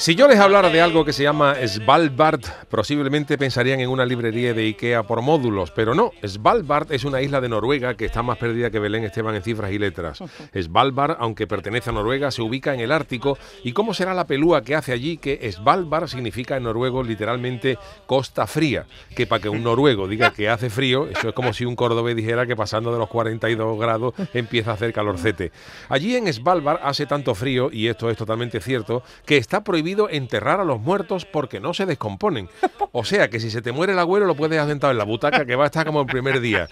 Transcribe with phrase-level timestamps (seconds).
[0.00, 2.40] Si yo les hablara de algo que se llama Svalbard,
[2.70, 6.12] posiblemente pensarían en una librería de Ikea por módulos, pero no.
[6.26, 9.70] Svalbard es una isla de Noruega que está más perdida que Belén Esteban en cifras
[9.72, 10.22] y letras.
[10.58, 13.36] Svalbard, aunque pertenece a Noruega, se ubica en el Ártico.
[13.62, 15.18] ¿Y cómo será la pelúa que hace allí?
[15.18, 17.76] Que Svalbard significa en noruego literalmente
[18.06, 18.86] costa fría.
[19.14, 22.16] Que para que un noruego diga que hace frío, eso es como si un cordobés
[22.16, 25.52] dijera que pasando de los 42 grados empieza a hacer calorcete.
[25.90, 30.60] Allí en Svalbard hace tanto frío, y esto es totalmente cierto, que está prohibido enterrar
[30.60, 32.48] a los muertos porque no se descomponen.
[32.92, 35.44] O sea que si se te muere el abuelo lo puedes asentar en la butaca
[35.44, 36.68] que va a estar como el primer día.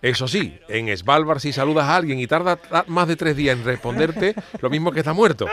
[0.00, 3.64] Eso sí, en Svalbard si saludas a alguien y tarda más de tres días en
[3.64, 5.46] responderte, lo mismo que está muerto.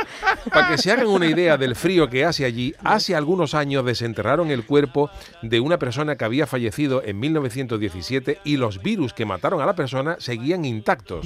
[0.51, 4.49] Para que se hagan una idea del frío que hace allí, hace algunos años desenterraron
[4.51, 5.09] el cuerpo
[5.41, 9.75] de una persona que había fallecido en 1917 y los virus que mataron a la
[9.75, 11.25] persona seguían intactos.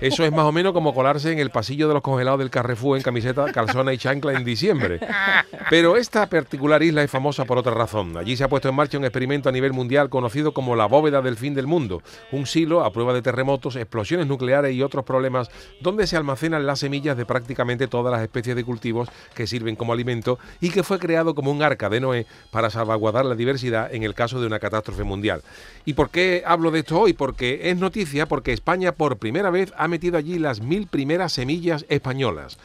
[0.00, 2.96] Eso es más o menos como colarse en el pasillo de los congelados del Carrefour
[2.96, 5.00] en camiseta, calzona y chancla en diciembre.
[5.70, 8.16] Pero esta particular isla es famosa por otra razón.
[8.16, 11.22] Allí se ha puesto en marcha un experimento a nivel mundial conocido como la bóveda
[11.22, 15.50] del fin del mundo, un silo a prueba de terremotos, explosiones nucleares y otros problemas
[15.80, 19.92] donde se almacenan las semillas de prácticamente todas las especies de cultivos que sirven como
[19.92, 24.02] alimento y que fue creado como un arca de Noé para salvaguardar la diversidad en
[24.02, 25.42] el caso de una catástrofe mundial.
[25.84, 27.12] ¿Y por qué hablo de esto hoy?
[27.12, 31.84] Porque es noticia porque España por primera vez ha metido allí las mil primeras semillas
[31.88, 32.58] españolas.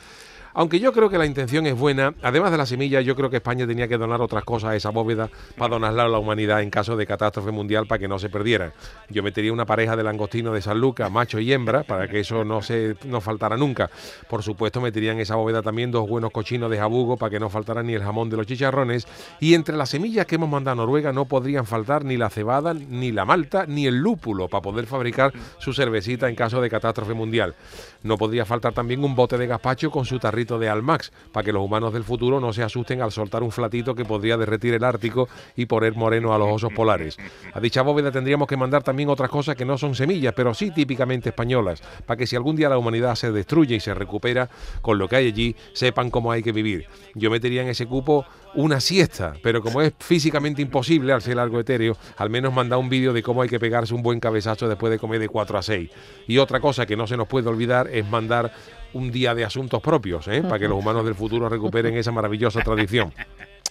[0.54, 3.38] Aunque yo creo que la intención es buena, además de la semilla, yo creo que
[3.38, 6.70] España tenía que donar otras cosas a esa bóveda para donarla a la humanidad en
[6.70, 8.74] caso de catástrofe mundial para que no se perdiera.
[9.10, 12.44] Yo metería una pareja de langostino de San Lucas, macho y hembra, para que eso
[12.44, 13.90] no se no faltara nunca.
[14.28, 17.50] Por supuesto, metería en esa bóveda también dos buenos cochinos de jabugo para que no
[17.50, 19.08] faltara ni el jamón de los chicharrones.
[19.40, 22.74] Y entre las semillas que hemos mandado a Noruega no podrían faltar ni la cebada,
[22.74, 27.14] ni la malta, ni el lúpulo para poder fabricar su cervecita en caso de catástrofe
[27.14, 27.56] mundial.
[28.04, 31.64] No podría faltar también un bote de gazpacho con su de Almax, para que los
[31.64, 35.28] humanos del futuro no se asusten al soltar un flatito que podría derretir el Ártico
[35.56, 37.18] y poner moreno a los osos polares.
[37.54, 40.72] A dicha bóveda tendríamos que mandar también otras cosas que no son semillas, pero sí
[40.72, 44.50] típicamente españolas, para que si algún día la humanidad se destruye y se recupera,
[44.82, 46.88] con lo que hay allí, sepan cómo hay que vivir.
[47.16, 48.26] Yo metería en ese cupo
[48.56, 52.90] una siesta, pero como es físicamente imposible al ser algo etéreo, al menos mandar un
[52.90, 55.62] vídeo de cómo hay que pegarse un buen cabezazo después de comer de 4 a
[55.62, 55.90] 6.
[56.28, 58.52] Y otra cosa que no se nos puede olvidar es mandar
[58.94, 60.42] un día de asuntos propios, ¿eh?
[60.42, 63.14] para que los humanos del futuro recuperen esa maravillosa tradición.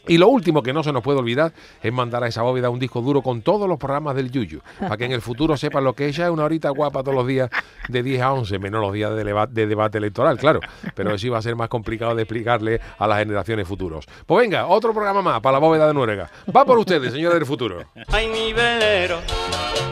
[0.09, 1.53] Y lo último que no se nos puede olvidar
[1.83, 4.97] es mandar a esa bóveda un disco duro con todos los programas del Yuyu, para
[4.97, 7.51] que en el futuro sepan lo que ella es una horita guapa todos los días
[7.89, 10.61] de 10 a 11, menos los días de, debate electoral, claro.
[10.95, 14.07] Pero eso iba a ser más complicado de explicarle a las generaciones futuros.
[14.25, 16.31] Pues venga, otro programa más para la bóveda de Noruega.
[16.57, 17.85] Va por ustedes, señores del futuro.
[18.09, 19.19] Ay, mi velero,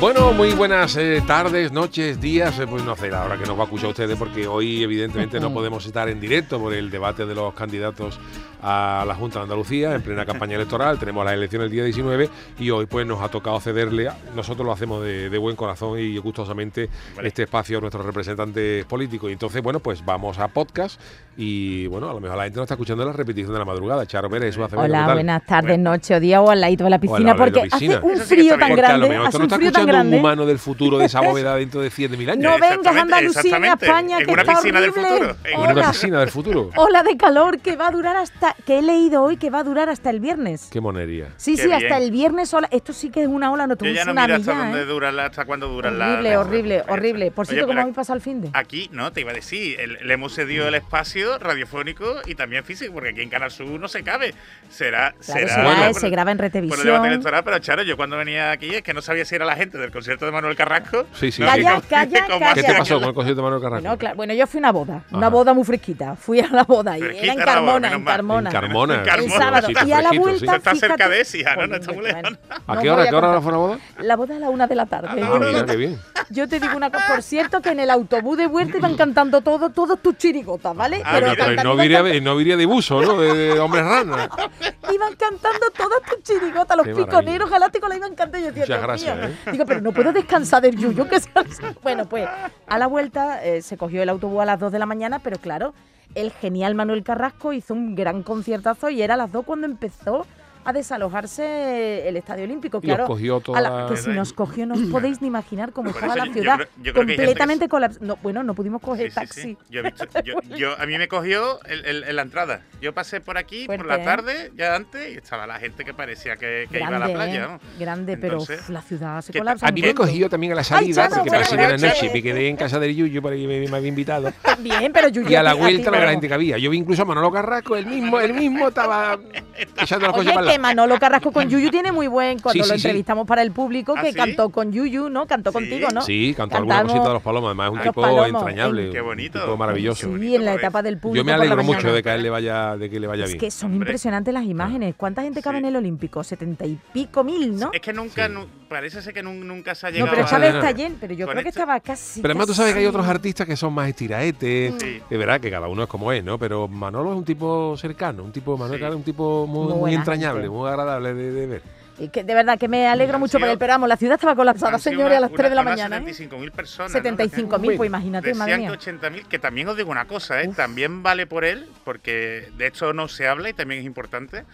[0.00, 3.54] Bueno, muy buenas eh, tardes, noches, días, eh, pues no sé la hora que nos
[3.54, 7.26] va a escuchar ustedes porque hoy evidentemente no podemos estar en directo por el debate
[7.26, 8.18] de los candidatos
[8.62, 12.28] a la Junta de Andalucía en plena campaña electoral, tenemos las elecciones el día 19
[12.58, 16.88] y hoy pues nos ha tocado cederle, nosotros lo hacemos de, buen corazón y gustosamente
[17.22, 19.30] este espacio a nuestros representantes políticos.
[19.30, 21.00] Y entonces bueno pues vamos a podcast
[21.36, 24.06] y bueno a lo mejor la gente nos está escuchando la repetición de la madrugada,
[24.06, 26.98] Charo Pérez, eso hace Hola, buenas tardes, noche o día o al ladito de la
[26.98, 30.16] piscina porque hace un frío tan grande, hace un frío tan grande.
[30.16, 32.44] un humano del futuro de esa bóveda dentro de 7.000 años.
[32.44, 35.10] No vengas a Andalucía, España, en que una está piscina del horrible.
[35.10, 35.36] futuro.
[35.44, 36.70] En una piscina del futuro.
[36.76, 39.64] Ola de calor que va a durar hasta que he leído hoy que va a
[39.64, 40.68] durar hasta el viernes.
[40.72, 41.28] Qué monería.
[41.36, 42.68] Sí, Qué sí, hasta el viernes ola.
[42.70, 44.64] Esto sí que es una ola, no te Yo un ya no tsunami miro hasta
[44.64, 44.84] dónde ¿eh?
[44.86, 46.08] dura la, hasta cuándo duran las.
[46.10, 47.30] Horrible, horrible, horrible.
[47.30, 48.50] Por cierto, ¿cómo habéis pasado el fin de?
[48.54, 52.64] Aquí, no, te iba a decir, el- le hemos cedido el espacio radiofónico y también
[52.64, 54.34] físico, porque aquí en Canal Sur no se cabe.
[54.68, 55.12] Será.
[55.12, 57.06] Claro, será será, bueno, eh, por- se graba en Por el debate Retevisión.
[57.06, 59.78] electoral, pero Charo, yo cuando venía aquí es que no sabía si era la gente
[59.80, 61.06] del concierto de Manuel Carrasco.
[61.14, 61.62] Sí, sí, No, sí.
[61.62, 62.54] Calla, como- calla, como calla.
[62.54, 63.82] ¿Qué te pasó con el concierto de Manuel Carrasco?
[63.82, 66.16] Bueno, claro, bueno, yo fui a una boda, una boda muy fresquita.
[66.16, 68.04] Fui a la boda y era en Carmona, en.
[68.04, 68.50] Carmona.
[68.50, 68.50] Carmona.
[68.50, 68.94] Carmona.
[68.96, 69.34] En Carmona.
[69.34, 69.66] El sábado.
[69.68, 70.44] Sitio Y a la fresquito, sí.
[70.46, 71.24] vuelta, Está cerca de
[71.56, 71.66] ¿no?
[71.66, 72.38] No está muy Bueno, lejano.
[72.66, 73.78] ¿A qué hora, qué hora fue la boda?
[73.98, 75.08] La boda a la una de la tarde.
[75.10, 75.98] Ah, mira, qué bien.
[76.30, 79.40] Yo te digo una cosa, por cierto, que en el autobús de vuelta iban cantando
[79.40, 81.02] todo, todos tus chirigotas, ¿vale?
[81.04, 83.18] Ah, Pero, no, viría, no viría de buzo, ¿no?
[83.20, 84.28] De, de hombres rana.
[84.92, 88.48] Iban cantando todas tus chirigotas, los Qué piconeros galácticos la iban cantando.
[88.48, 89.28] Yo Muchas gracias, mío.
[89.52, 91.08] Digo, pero no puedo descansar del yuyo.
[91.08, 91.32] Que sea-
[91.82, 92.28] Bueno, pues
[92.66, 95.38] a la vuelta eh, se cogió el autobús a las 2 de la mañana, pero
[95.38, 95.74] claro,
[96.14, 100.26] el genial Manuel Carrasco hizo un gran conciertazo y era a las 2 cuando empezó
[100.64, 102.80] a desalojarse el Estadio Olímpico.
[102.80, 105.72] Claro, cogió a toda la- la- que si nos cogió no os podéis ni imaginar
[105.72, 108.06] cómo estaba la ciudad yo creo- yo creo que hay gente que completamente colapsada.
[108.06, 109.40] No, bueno, no pudimos coger Sí, taxi.
[109.42, 109.56] sí.
[109.70, 112.62] Yo he visto- yo- yo- a mí me cogió el- la entrada.
[112.80, 114.04] Yo pasé por aquí por la ¿eh?
[114.04, 117.34] tarde, ya antes, y estaba la gente que parecía que, que iba a la playa.
[117.44, 117.48] ¿eh?
[117.48, 117.60] ¿no?
[117.78, 119.66] Grande, pero uf, la ciudad se colapsa.
[119.66, 122.02] A mí me cogió también a la salida, Chano, porque buenas parecía una noches.
[122.02, 122.10] noche.
[122.14, 124.32] Me quedé en casa del Yuyu para que me, me había invitado.
[124.60, 126.58] Bien, pero Yuyu, Y a la vuelta la gran gente que había.
[126.58, 129.18] Yo vi incluso a Manolo Carrasco, el mismo, el mismo estaba
[129.82, 130.58] echando las cosas para que.
[130.58, 132.38] Manolo Carrasco con Yuyu tiene muy buen.
[132.38, 132.88] Cuando Sí, lo sí, sí.
[132.88, 134.14] entrevistamos para el público, ¿Ah, que sí?
[134.16, 135.26] cantó con Yuyu, ¿no?
[135.26, 135.54] Cantó Sí.
[135.54, 136.02] contigo, ¿no?
[136.02, 137.48] Sí, cantó alguna Cantamos- cosita de los palomos.
[137.48, 138.86] Además, es un tipo Palomos, entrañable.
[138.86, 139.40] en- Qué un bonito.
[139.40, 140.00] tipo maravilloso.
[140.00, 141.16] Sí, bonito, en la etapa del público.
[141.16, 143.30] Yo me alegro mucho de que a él le vaya, de que le vaya Es
[143.30, 143.40] bien.
[143.40, 143.86] que son Hombre.
[143.88, 144.94] impresionantes las imágenes.
[144.96, 145.60] ¿Cuánta gente cabe Sí.
[145.60, 146.22] en el Olímpico?
[146.24, 147.70] Setenta y pico mil, ¿no?
[147.72, 148.28] Es que nunca,
[148.70, 150.58] parece ser que nun- nunca se ha No, llegado pero a- esta vez no.
[150.60, 150.96] está lleno.
[151.00, 152.22] Pero yo creo que este- estaba casi.
[152.22, 154.74] Pero además tú sabes que hay otros artistas que son más estiraetes.
[154.80, 155.02] Sí.
[155.10, 156.38] De verdad que cada uno es como es, ¿no?
[156.38, 158.86] Pero Manolo es un tipo cercano, un tipo, Manuel Sí.
[158.86, 160.56] Es un tipo muy, Muy entrañable, gente.
[160.56, 161.62] muy agradable de, de ver.
[161.98, 163.58] Y que de verdad que me alegro mucho por sido- él.
[163.58, 165.98] Pero vamos, la ciudad estaba colapsada, señores, a las 3 de la mañana.
[165.98, 166.00] ¿eh?
[166.14, 166.92] 75.000 personas.
[166.92, 166.98] ¿no?
[166.98, 168.70] 75.000, pues imagínate, madre Decían mía.
[168.70, 170.48] que 80.000, que también os digo una cosa, ¿eh?
[170.48, 170.56] Uf.
[170.56, 174.44] también vale por él, porque de esto no se habla y también es importante.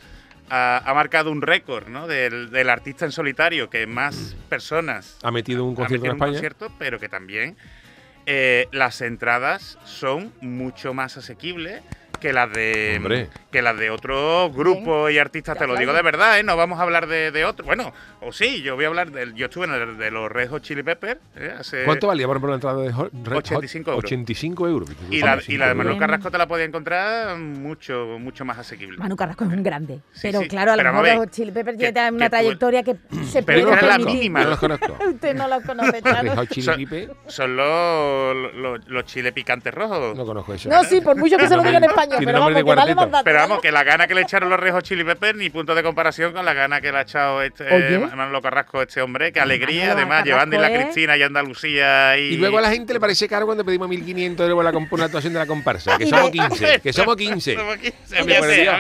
[0.51, 2.07] Ha, ha marcado un récord ¿no?
[2.07, 6.11] del, del artista en solitario, que más personas Ha metido un ha concierto metido en
[6.13, 6.33] un España.
[6.33, 7.57] concierto, pero que también
[8.27, 11.83] eh, las entradas son mucho más asequibles
[12.27, 13.29] que las de Hombre.
[13.53, 15.81] que las de otros grupos y artistas, Ya, te lo claro.
[15.81, 16.43] digo de verdad, ¿eh?
[16.43, 17.65] no vamos a hablar de, de otro.
[17.65, 19.35] Bueno, o sí, yo voy a hablar del.
[19.35, 21.53] Yo estuve en el de los Red Hot Chili Peppers ¿eh?
[21.57, 23.47] hace ¿Cuánto valía, por ejemplo, la entrada de Hot- Red Hot?
[23.47, 24.05] 85 euros.
[24.05, 24.91] 85 euros.
[25.09, 25.99] Y la, y la de 85 Manuel.
[25.99, 28.99] Carrasco te la podía encontrar mucho, mucho más asequible.
[28.99, 30.01] Manu Carrasco es un grande.
[30.13, 32.31] Sí, pero sí, claro, a lo pero mejor los Chili Peppers que- tienen una que
[32.31, 34.43] tú- trayectoria que se Pero puede era la mínima.
[34.43, 34.99] Yo los conozco.
[35.09, 36.03] Usted no los conoce,
[36.61, 36.87] Son-
[37.29, 40.17] Son los, los, los chile picantes rojos.
[40.17, 40.69] no conozco eso.
[40.69, 43.19] No, sí, por mucho que se lo diga en español, Tiene pero nombre vamos, de
[43.19, 43.25] que.
[43.25, 45.83] Pero vamos, que la gana que le echaron los Rejos Chili Peppers ni punto de
[45.83, 47.99] comparación con la gana que le ha echado este Oye.
[47.99, 49.33] Manolo Carrasco, este hombre.
[49.33, 52.23] Que alegría, Manolo además, llevando Carrasco Isla es- Cristina y Andalucía y...
[52.35, 55.33] Y luego a la gente le parece caro cuando pedimos 1.500 euros por la actuación
[55.33, 55.97] de la comparsa.
[55.99, 56.81] Que Y somos de- 15.
[56.83, 57.55] Que somos 15.
[57.57, 58.41] Somos 15, Me fíjate.
[58.41, 58.73] pareció.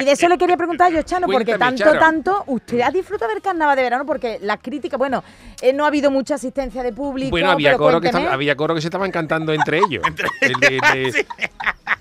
[0.00, 1.98] Y de eso le quería preguntar yo, Chano, porque tanto, Charo.
[1.98, 5.22] tanto, usted ha disfrutado del carnaval de verano porque las críticas, bueno,
[5.62, 7.30] eh, no ha habido mucha asistencia de público.
[7.30, 10.02] Bueno, había pero coro, que estaba- había coro que se estaban cantando entre ellos.
[10.40, 11.26] El de- de-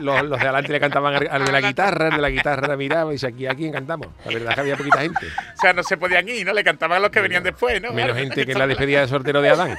[0.00, 2.76] los, los de adelante le cantaban al, al de la guitarra, el de la guitarra
[2.76, 4.08] miraba y dice, aquí a quién cantamos.
[4.24, 5.26] La verdad es que había poquita gente.
[5.26, 6.52] O sea, no se podían ir, ¿no?
[6.52, 7.92] Le cantaban a los que venían después, ¿no?
[7.92, 9.78] Menos gente que en la despedida de sortero de Adán.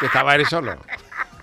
[0.00, 0.76] Que estaba él solo.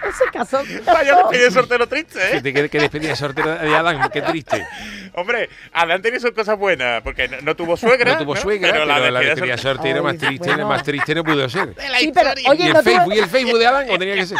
[0.07, 0.61] Ese caso.
[0.85, 2.27] Vaya despedida de sortero triste, ¿eh?
[2.31, 4.65] Fíjate que, que despedida de sortero de Adán, qué triste.
[5.13, 8.13] Hombre, Adán tenía sus cosas buenas, porque no, no tuvo suegra.
[8.13, 10.67] No tuvo suegra, pero, la, despedida de sortero- más triste, bueno.
[10.67, 11.75] más triste no pudo ser.
[11.75, 13.85] de la Sí, pero, oye, ¿Y el, no tuvo- Facebook, ¿Y el Facebook de Adán
[13.91, 14.37] o tenía que ser?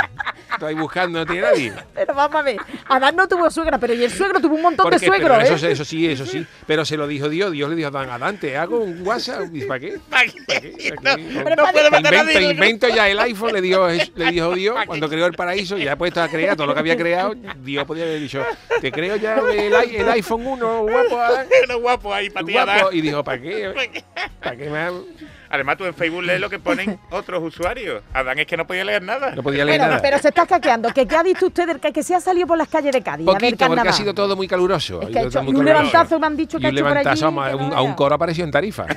[0.61, 1.73] Estoy ahí buscando, no tiene nadie.
[1.95, 4.83] Pero vamos a ver, Adán no tuvo suegra, pero y el suegro tuvo un montón
[4.83, 5.55] Porque, de suegros, pero ¿eh?
[5.55, 6.45] eso, eso sí, eso sí.
[6.67, 7.51] Pero se lo dijo Dios.
[7.51, 9.45] Dios le dijo a Adán, Adán, te hago un WhatsApp.
[9.45, 9.99] Dice, ¿Para qué?
[10.07, 10.93] ¿Para qué?
[11.01, 11.23] ¿Para qué?
[11.55, 15.33] No, a invento, invento ya el iPhone, le dijo, le dijo Dios, cuando creó el
[15.33, 18.45] paraíso, ya puesto a crear todo lo que había creado, Dios podía haber dicho,
[18.81, 22.85] te creo ya el, iPhone 1, guapo, Adán, Uno guapo ahí para ti, Adán.
[22.91, 24.03] Y dijo, ¿para qué?
[24.39, 24.91] ¿Para qué más?
[25.53, 28.01] Además, tú en Facebook lees lo que ponen otros usuarios.
[28.13, 29.31] Adán es que no podía leer nada.
[29.35, 30.01] No podía leer Bueno, nada.
[30.01, 30.89] pero se está caqueando.
[30.93, 33.01] ¿Que, ¿Qué ha visto usted del que, que se ha salido por las calles de
[33.01, 35.01] Cádiz a ver Poquito, porque ha sido todo muy caluroso.
[35.01, 35.83] Es que ha hecho- muy un caluroso.
[35.83, 37.03] levantazo me han dicho que Y ha un hecho por allí.
[37.03, 38.85] levantazo un, no a un coro apareció en Tarifa.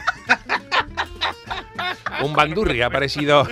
[2.23, 3.47] un bandurri ha aparecido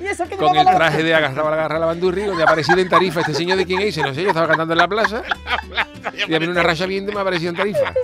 [0.00, 2.42] Y eso que con el llevaba la- traje de agarraba la garra la bandurri, donde
[2.42, 3.20] ha aparecido en Tarifa.
[3.20, 5.22] Este señor de quién es, no sé, yo estaba cantando en la plaza.
[6.28, 7.92] Y a mí una racha bien me ha aparecido en Tarifa.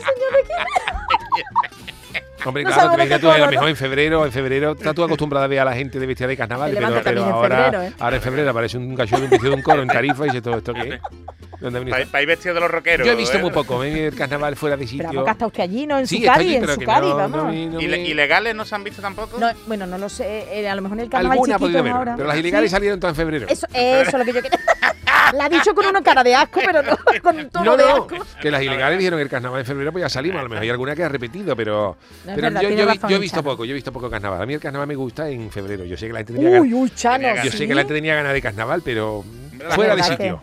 [2.45, 5.47] Hombre, No claro, imaginas tú, a lo mejor en febrero, en febrero, estás tú acostumbrada
[5.47, 7.93] a ver a la gente de vestida de carnaval, pero, también en ahora, febrero, ¿eh?
[7.99, 10.59] ahora en febrero aparece un cachorro vestido de un coro en Tarifa y dice todo
[10.59, 11.01] esto qué
[11.59, 11.61] es.
[11.61, 12.13] ¿De ¿Dónde ha venido Para, esto?
[12.13, 13.07] para ir vestido de los rockeros.
[13.07, 13.41] Yo he visto ¿eh?
[13.43, 15.25] muy poco, me he el carnaval fuera de Pero sitio.
[15.25, 15.99] que hasta usted allí, ¿no?
[15.99, 17.37] En Sí, su está Cádiz, en pero su que Cádiz, no- vamos.
[17.45, 19.39] no no ¿Ile- me- ¿Ilegales no se han visto tampoco?
[19.39, 20.47] No, bueno, no lo sé.
[20.53, 22.15] eh, a lo mejor en el carnaval Alguna ha chiquito podido ver, ahora.
[22.17, 22.75] pero las ilegales Sí.
[22.77, 23.47] salieron todas en febrero.
[23.49, 24.59] Eso, eso es lo que yo quería.
[25.35, 27.85] La ha dicho con una cara de asco, pero no con un tono No, de
[27.85, 28.17] no, asco.
[28.41, 30.63] que las ilegales dijeron que el carnaval en febrero pues ya salimos, a lo mejor
[30.63, 33.73] hay alguna que ha repetido, pero, pero verdad, yo, yo, yo he visto poco, yo
[33.73, 34.41] he visto poco carnaval.
[34.41, 35.85] A mí el carnaval me gusta en febrero.
[35.85, 37.29] Yo sé que la gente tenía Uy, ganas, uy, Chano.
[37.45, 39.23] Yo sé que la gente tenía ganas de carnaval, pero
[39.71, 40.41] fuera de sitio.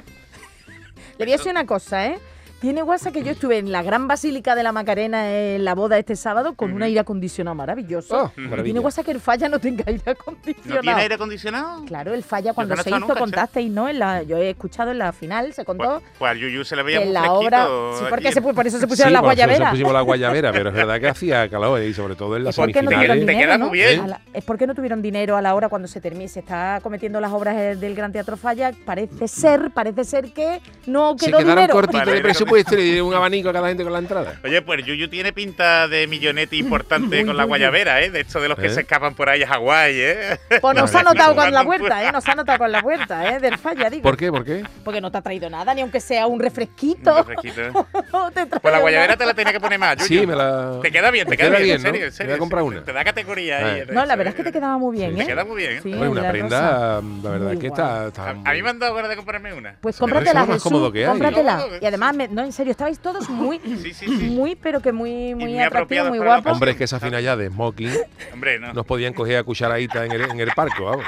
[1.18, 2.20] Le voy a decir una cosa, ¿eh?
[2.62, 6.00] Tiene WhatsApp que yo estuve en la gran basílica de la Macarena en la boda
[6.00, 8.32] este sábado con un aire acondicionado maravilloso.
[8.38, 10.82] Oh, Y tiene WhatsApp que el falla no tenga aire ¿No acondicionado.
[10.82, 11.86] tiene aire acondicionado?
[11.86, 13.88] Claro, el falla cuando no se hizo, nunca, contasteis, ¿no?
[13.88, 16.76] En la, yo he escuchado en la final, se contó Pues, pues al Yuyu se
[16.76, 17.68] le veía muy en la obra.
[18.00, 19.72] Sí, porque se, por eso se Sí, pusieron las por eso guayaberas.
[19.72, 22.62] pusimos la guayabera, pero es verdad que hacía calor y sobre todo en las ¿Y
[22.62, 23.60] por qué no semifinales.
[23.60, 23.68] no?
[23.68, 24.00] muy bien.
[24.00, 26.80] A la- es porque no tuvieron dinero a la hora cuando se termine, se está
[26.82, 28.72] cometiendo las obras eh, del Gran Teatro Falla.
[28.86, 31.74] Parece ser, parece ser que no Se quedó quedaron dinero.
[31.74, 34.00] cortitos Vale, de pero- presupuesto y le dieron un abanico a cada gente con la
[34.00, 34.40] entrada.
[34.44, 38.10] Oye, pues Yuyu tiene pinta de millonete importante con la guayabera, ¿eh?
[38.12, 38.70] De hecho, de los que ¿Eh?
[38.70, 40.40] se escapan por ahí a Hawái, ¿eh?
[40.62, 42.12] Pues nos ha notado con la puerta, ¿eh?
[42.12, 43.40] Nos ha notado con la puerta, ¿eh?
[43.40, 44.04] Del Falla, digo.
[44.04, 44.32] ¿Por qué?
[44.32, 44.64] ¿Por qué?
[44.84, 47.12] Porque no te ha traído nada, ni aunque sea un refresquito.
[47.22, 47.88] Un refresquito.
[48.14, 48.80] No te trae Pues la nada.
[48.82, 50.22] guayabera te la tenía que poner más, Yuyu.
[50.22, 50.80] Sí, me la.
[50.82, 51.90] Te queda bien, te queda, bien, en ¿no?
[51.90, 52.32] serio, en Te serio.
[52.32, 52.84] voy a comprar una.
[52.84, 53.80] Te da categoría ahí.
[53.80, 53.86] Eh.
[53.88, 54.44] en No, eso, la verdad es ¿eh?
[54.44, 55.22] que te quedaba muy bien, Sí.
[55.22, 55.24] ¿eh?
[55.24, 55.84] Te queda muy bien.
[55.84, 58.06] Sí, Hombre, una prenda, la verdad es que está.
[58.06, 59.76] A, mí me han dado ganas de comprarme una.
[59.82, 60.92] Pues cómpratela, es lo más Jesús.
[61.08, 61.66] Cómpratela.
[61.82, 64.08] Y además, me- no, en serio, estabais todos muy, Sí, sí, sí.
[64.08, 66.52] muy, pero que muy, muy muy atractivos, apropiados muy guapos.
[66.52, 67.92] Hombre, es que esa fina ya de smoking
[68.34, 68.74] Hombre, no.
[68.74, 71.06] nos podían coger a cucharadita en el, en el parco, vamos.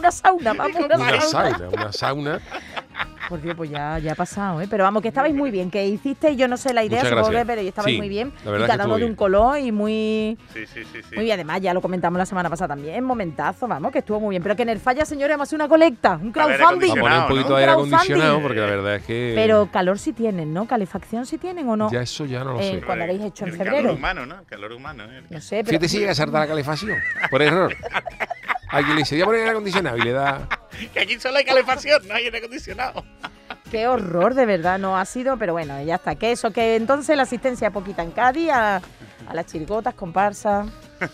[0.00, 1.50] Una sauna, vamos, una, Una sauna.
[1.58, 2.40] sauna, una sauna.
[3.28, 4.66] Por Dios, pues ya, ya ha pasado, ¿eh?
[4.68, 7.44] Pero vamos, que estabais muy bien, que hicisteis, yo no sé la idea, supongo que,
[7.46, 8.32] pero estabais Sí, muy bien.
[8.44, 10.98] la Y verdad que cada uno de un color y muy, Sí, sí, sí.
[11.08, 11.14] sí.
[11.14, 11.34] muy bien.
[11.34, 14.42] Además, ya lo comentamos la semana pasada también, momentazo, vamos, que estuvo muy bien.
[14.42, 16.88] Pero que en el falla, señores, hemos hecho una colecta, un crowdfunding.
[16.88, 17.54] Vamos a poner un poquito ¿no?
[17.56, 19.32] de aire acondicionado porque la verdad es que.
[19.36, 20.66] Pero calor sí tienen, ¿no?
[20.66, 21.90] ¿Calefacción sí tienen o no?
[21.92, 22.82] Ya eso ya no lo Eh, sé.
[22.84, 23.76] cuando habéis hecho en El febrero.
[23.76, 24.42] calor humano, ¿no?
[24.46, 25.22] Calor humano, ¿eh?
[25.30, 25.68] No sé, pero...
[25.68, 26.98] Fíjate si llega a saltar la calefacción,
[27.30, 27.76] por error.
[28.70, 30.48] Alguien le dice, voy a poner aire acondicionado y le da.
[30.94, 33.04] Que aquí solo hay calefacción, no hay aire acondicionado.
[33.70, 36.14] Qué horror, de verdad, no ha sido, pero bueno, ya está.
[36.14, 40.66] Que eso, que entonces la asistencia poquita en Cádiz, a, a las chirigotas, comparsas,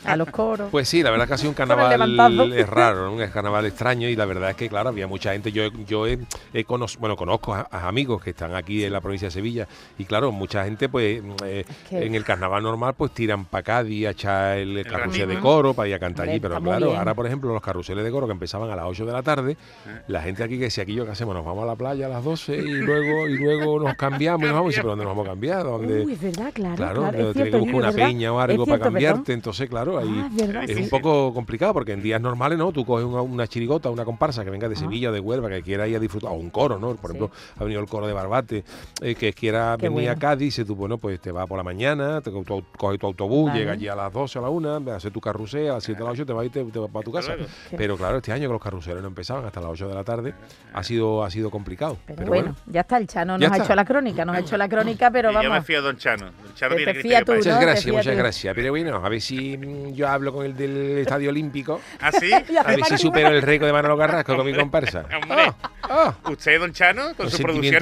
[0.05, 0.69] a los coros.
[0.71, 3.13] Pues sí, la verdad es que ha sido un el carnaval es raro, ¿no?
[3.15, 5.53] un carnaval extraño y la verdad es que, claro, había mucha gente.
[5.53, 6.19] Yo, yo he,
[6.53, 6.65] he
[6.99, 9.67] bueno, conozco a, a amigos que están aquí en la provincia de Sevilla
[9.99, 14.07] y, claro, mucha gente, pues, eh, que- en el carnaval normal, pues tiran para Cádiz
[14.07, 16.41] a echar el, carrusel de coro para ir a cantar allí.
[16.41, 16.99] Pero claro, bien.
[16.99, 19.53] ahora, por ejemplo, los carruseles de coro que empezaban a las 8 de la tarde,
[19.53, 20.01] Eh.
[20.09, 22.09] la gente aquí que si aquí yo qué hacemos, nos vamos a la playa a
[22.09, 24.67] las 12 y luego, y luego nos cambiamos y nos vamos.
[24.67, 25.65] Y dice, ¿pero dónde nos vamos a cambiar?
[25.65, 26.05] ¿Dónde?
[26.05, 27.13] Uy, es verdad, claro, Claro, claro.
[27.17, 29.21] pero es tienes cierto, que buscar Yuyu, una peña o algo para cambiarte.
[29.21, 29.35] perdón.
[29.35, 30.83] Entonces, claro, ahí Ah, es sí.
[30.83, 32.73] un poco complicado porque en días normales, ¿no?
[32.73, 35.63] Tú coges una, una chirigota, una comparsa que venga de Sevilla o de Huelva, que
[35.63, 36.95] quiera ir a disfrutar, o un coro, ¿no?
[36.97, 37.17] Por Sí.
[37.17, 38.65] ejemplo, ha venido el coro de Barbate,
[39.03, 40.21] eh, que quiera Qué venir a bueno.
[40.21, 43.49] Cádiz, y tú, bueno, pues te vas por la mañana, te tu- coges tu autobús,
[43.49, 43.61] Vale.
[43.61, 46.05] llegas allí a las 12 a la 1, haces tu carrusel, a las 7 a
[46.07, 47.35] las 8 te vas y te, te vas para tu casa.
[47.37, 50.05] Qué- Pero claro, este año que los carruseles no empezaban hasta las 8 de la
[50.05, 50.35] tarde,
[50.73, 51.97] ha sido, ha sido complicado.
[52.07, 52.57] Pero, Pero, bueno, bueno.
[52.67, 53.65] ya está, el Chano nos ha está.
[53.65, 55.67] hecho la crónica, nos ha hecho la crónica, pero Y yo me vamos.
[55.67, 56.27] fío Don Chano.
[56.27, 58.19] Don Chano tiene tú, Muchas gracias, muchas tú.
[58.19, 58.55] gracias.
[58.55, 59.57] Pero bueno, a ver si
[59.95, 61.81] yo hablo con el del Estadio Olímpico.
[62.01, 62.33] ¿Ah, sí?
[62.33, 65.05] A ver si supero el récord de Manolo Carrasco con mi comparsa.
[65.23, 65.53] Hombre,
[65.89, 67.81] Ah, usted, Don Chano, con su producción.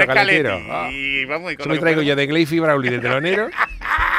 [0.71, 0.89] Ah.
[0.93, 3.49] Y vamos, y con me traigo yo de Gleifi y Brauli de telonero.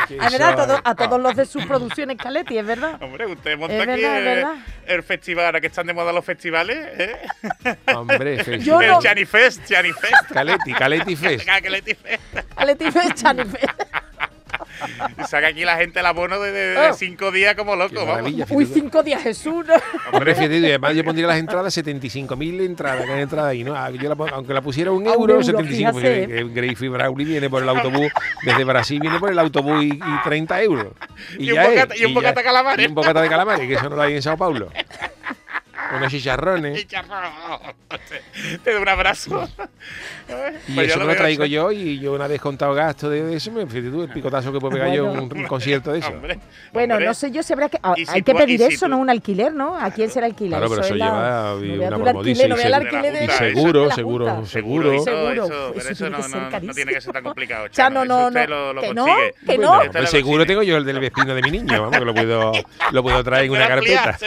[0.09, 3.01] Es verdad, a todos, a todos los de sus producciones Caletti, es verdad.
[3.01, 4.55] Hombre, usted monta Es aquí verdad, es el, verdad.
[4.87, 7.15] el festival, ahora que están de moda los festivales, ¿eh?
[7.95, 8.59] Hombre.
[8.59, 10.31] Yo el no- Chani Fest, Chani Fest.
[10.31, 11.45] Caletti, Caletti Fest.
[11.45, 12.21] Caletti Fest.
[12.55, 13.69] Caletti Fest, Chani Fest.
[15.21, 16.93] Y saca aquí la gente el abono de, de- de Oh.
[16.93, 18.31] cinco días como loco, vamos.
[18.49, 19.65] Uy, cinco días Jesús.
[19.65, 19.73] ¿no?
[20.11, 23.63] Hombre, fíjate, tú, y además yo pondría las entradas 75.000 entradas, que hay entradas ahí,
[23.63, 23.75] ¿no?
[23.75, 26.27] Ah, Yo la aunque la pusiera un euro, euro, 75, fíjate.
[26.27, 28.11] porque Greifi Brauli viene por el autobús,
[28.43, 30.87] desde Brasil viene por el autobús y, y 30 euros.
[31.39, 32.45] Y un ya es, bocata- y un ya bocata es.
[32.45, 32.85] calamares.
[32.85, 34.69] Y un bocata de calamares, que eso no lo hay en Sao Paulo.
[35.93, 36.79] Unos chicharrones.
[36.79, 37.31] Chicharrón.
[38.63, 39.47] Te doy un abrazo.
[40.67, 43.35] Y Pues eso yo me lo traigo yo y yo una vez contado gasto de,
[43.35, 45.99] eso, me fíjate tú el picotazo que puedo pegar yo en un, un concierto de
[45.99, 46.09] eso.
[46.09, 46.39] Hombre,
[46.73, 47.05] Bueno, hombre.
[47.07, 47.77] no sé yo si habrá que.
[47.83, 48.97] ah, si hay que tú- pedir si eso, tú- ¿no?
[48.97, 49.77] Un alquiler, ¿no?
[49.77, 50.57] ¿A quién será alquiler?
[50.57, 52.55] Claro, pero eso es la- lleva no una vea tú el promo, alquiler, dice, no
[52.55, 54.91] y seguro, la seguro, seguro.
[54.93, 55.31] Eso, Seguro.
[55.45, 56.73] eso, Eso eso no, que ser no, no carísimo.
[56.73, 57.67] tiene que ser tan complicado.
[57.67, 59.91] Chano, no, eso no, que no, que Bueno, no.
[59.91, 62.51] Pues seguro tengo yo el del vecino de mi niño, vamos, que lo puedo,
[62.91, 64.17] lo puedo traer en una carpeta.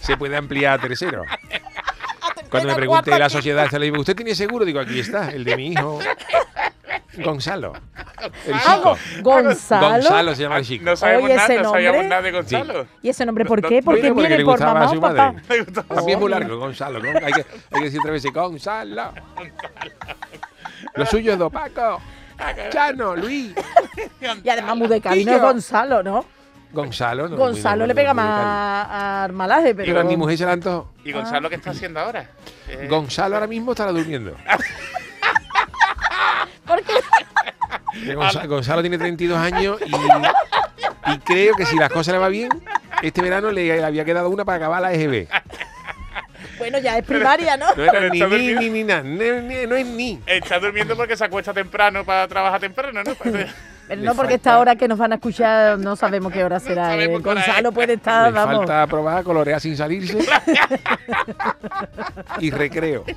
[0.00, 0.80] se puede ampliar.
[0.94, 1.24] Se tercero.
[2.50, 4.64] Cuando me pregunte la sociedad, esta, le digo, ¿usted tiene seguro?
[4.64, 5.98] Digo, aquí está, el de mi hijo
[7.24, 7.72] Gonzalo.
[8.46, 8.98] El Ah, chico.
[9.22, 9.88] Gonzalo.
[9.88, 10.84] Gonzalo se llama el chico.
[10.84, 12.86] No sabemos Oye, nada, no sabíamos nada de Gonzalo.
[13.02, 13.82] ¿Y ese nombre por qué?
[13.82, 15.34] Porque viene le por mamá a su o papá.
[15.88, 17.00] También es muy largo, Gonzalo.
[17.00, 17.40] Gon- Hay que,
[17.72, 19.12] hay que decir tres veces, Gonzalo.
[20.94, 22.00] Lo suyo es Dopaco.
[22.70, 23.54] Chano, Luis.
[24.44, 26.24] Y además muy de cariño Gonzalo, ¿no?
[26.72, 27.28] Gonzalo.
[27.28, 28.32] no, Gonzalo muy- le muy- pega muy más
[28.90, 29.86] a Armalaje, pero.
[29.86, 30.92] Pero a mi mujer se la antojó.
[31.04, 32.28] ¿Y Gonzalo qué está haciendo ahora?
[32.68, 34.34] Eh, Gonzalo ahora mismo estará durmiendo.
[36.66, 38.14] ¿Por qué?
[38.14, 39.92] Gonzalo, Gonzalo tiene 32 años y,
[41.12, 42.50] y creo que si las cosas le va bien,
[43.02, 45.28] este verano le había quedado una para acabar la EGB.
[46.58, 47.66] Bueno, ya es primaria, ¿no?
[47.74, 50.20] No era ni ni ni ni na, ne- no es ni.
[50.26, 53.12] Está durmiendo porque se acuesta temprano para trabajar temprano, ¿no?
[53.88, 56.96] Pero no porque esta hora que nos van a escuchar no sabemos qué hora será.
[56.96, 57.06] ¿eh?
[57.08, 58.56] qué hora Gonzalo puede estar, Le vamos.
[58.58, 60.18] falta probar colorear sin salirse.
[62.40, 63.04] y recreo.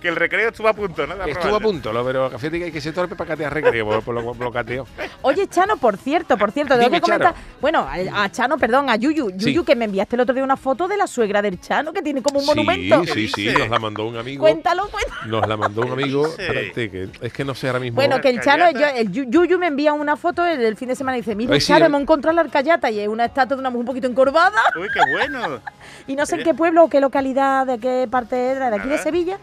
[0.00, 1.14] que el recreo estuvo a punto, ¿no?
[1.16, 3.84] de Estuvo a punto, lo- pero fíjate que hay que ser torpe para catear recreo,
[3.86, 4.86] por, por lo lo cateo.
[5.22, 7.34] Oye, Chano, por cierto, por cierto, tengo Dime, que comentar.
[7.60, 9.30] Bueno, a, a Chano, perdón, a Yuyu.
[9.30, 9.36] Sí.
[9.38, 12.02] Yuyu, que me enviaste el otro día una foto de la suegra del Chano, que
[12.02, 13.04] tiene como un monumento.
[13.04, 14.40] Sí, sí, sí, nos la mandó un amigo.
[14.42, 15.26] Cuéntalo, cuéntalo.
[15.40, 16.26] Nos la mandó un ¿Qué amigo.
[16.26, 17.96] Espérate, que es que no sé ahora mismo.
[17.96, 18.92] Bueno, que el Chano, Arcayata.
[18.94, 21.34] yo- el Yu- Yuyu me envía una foto el, el fin de semana y dice,
[21.34, 23.70] mira, Ay, sí, Chano, el- hemos encontrado la arcayata y es una estatua de una
[23.70, 24.60] mujer un poquito encorvada.
[24.78, 25.60] Uy, qué bueno.
[26.06, 28.88] Y no sé en qué pueblo o qué localidad, de qué parte era, de aquí
[28.88, 28.98] de.
[28.98, 29.38] Sevilla.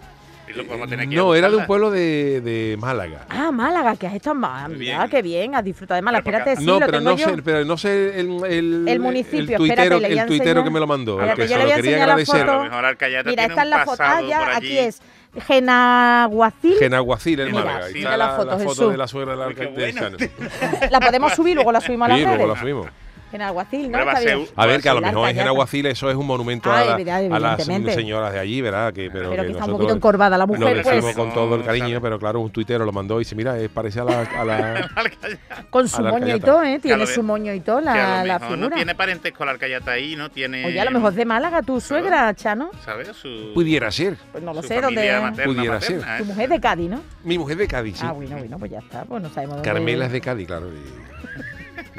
[1.09, 3.25] No, a era de un pueblo de, de Málaga.
[3.29, 5.07] Ah, Málaga, que has estado en Málaga.
[5.07, 6.19] Qué bien, has disfrutado de Málaga.
[6.21, 7.29] Espérate, sí, no, lo pero tengo no yo.
[7.29, 10.69] sé, pero no sé el, el, El municipio, el tuitero, espérate, a el tuitero que
[10.71, 11.19] me lo mandó.
[11.21, 12.39] Espérate, que yo se le voy lo a quería agradecer.
[12.39, 12.51] foto.
[12.51, 14.03] A lo mejor Alcayata Mira, tiene esta es la foto.
[14.03, 15.01] Ah, ya, aquí es
[15.37, 16.75] Genaguacil.
[16.79, 17.85] Genaguacil, en Málaga.
[17.85, 20.31] Ahí está la la, foto, la foto de la suegra del Uy, qué alcalde de
[20.37, 20.49] bueno.
[20.91, 22.87] La podemos subir, luego la subimos a las Sí, luego la subimos.
[23.31, 23.99] Genaguacil, ¿no?
[23.99, 25.35] Hombre, va Está a ver, que a lo mejor en.
[25.35, 28.91] Genaguacil eso es un monumento Ah, a, la- evidente- a las señoras de allí, ¿verdad?
[28.93, 31.15] Que, pero, Pero que está un poquito encorvada la mujer, Lo decimos pues.
[31.15, 33.69] con todo el No, cariño, pero claro, un tuitero lo mandó y dice, mira, es
[33.69, 34.21] parece a la...
[34.21, 34.89] A la
[35.69, 36.79] Con su a la moño y todo, ¿eh?
[36.79, 38.57] Tiene su moño y todo, que a la, la figura.
[38.57, 40.65] no tiene parentesco la Alcayata ahí, no tiene...
[40.65, 42.71] Oye, a lo mejor es de Málaga, tu suegra, Chano.
[42.83, 43.09] ¿Sabes?
[43.09, 44.17] Su, pudiera ser.
[44.31, 45.15] Pues no lo sé, ¿dónde es?
[45.45, 45.99] Pudiera materna, ser.
[45.99, 46.03] ¿eh?
[46.19, 47.01] Tu mujer es de Cádiz, ¿no?
[47.23, 48.05] Mi mujer de Cádiz, sí.
[48.07, 49.03] Ah, bueno, bueno, pues ya está.
[49.03, 49.69] Pues no sabemos dónde.
[49.69, 50.69] Carmela es de Cádiz, claro.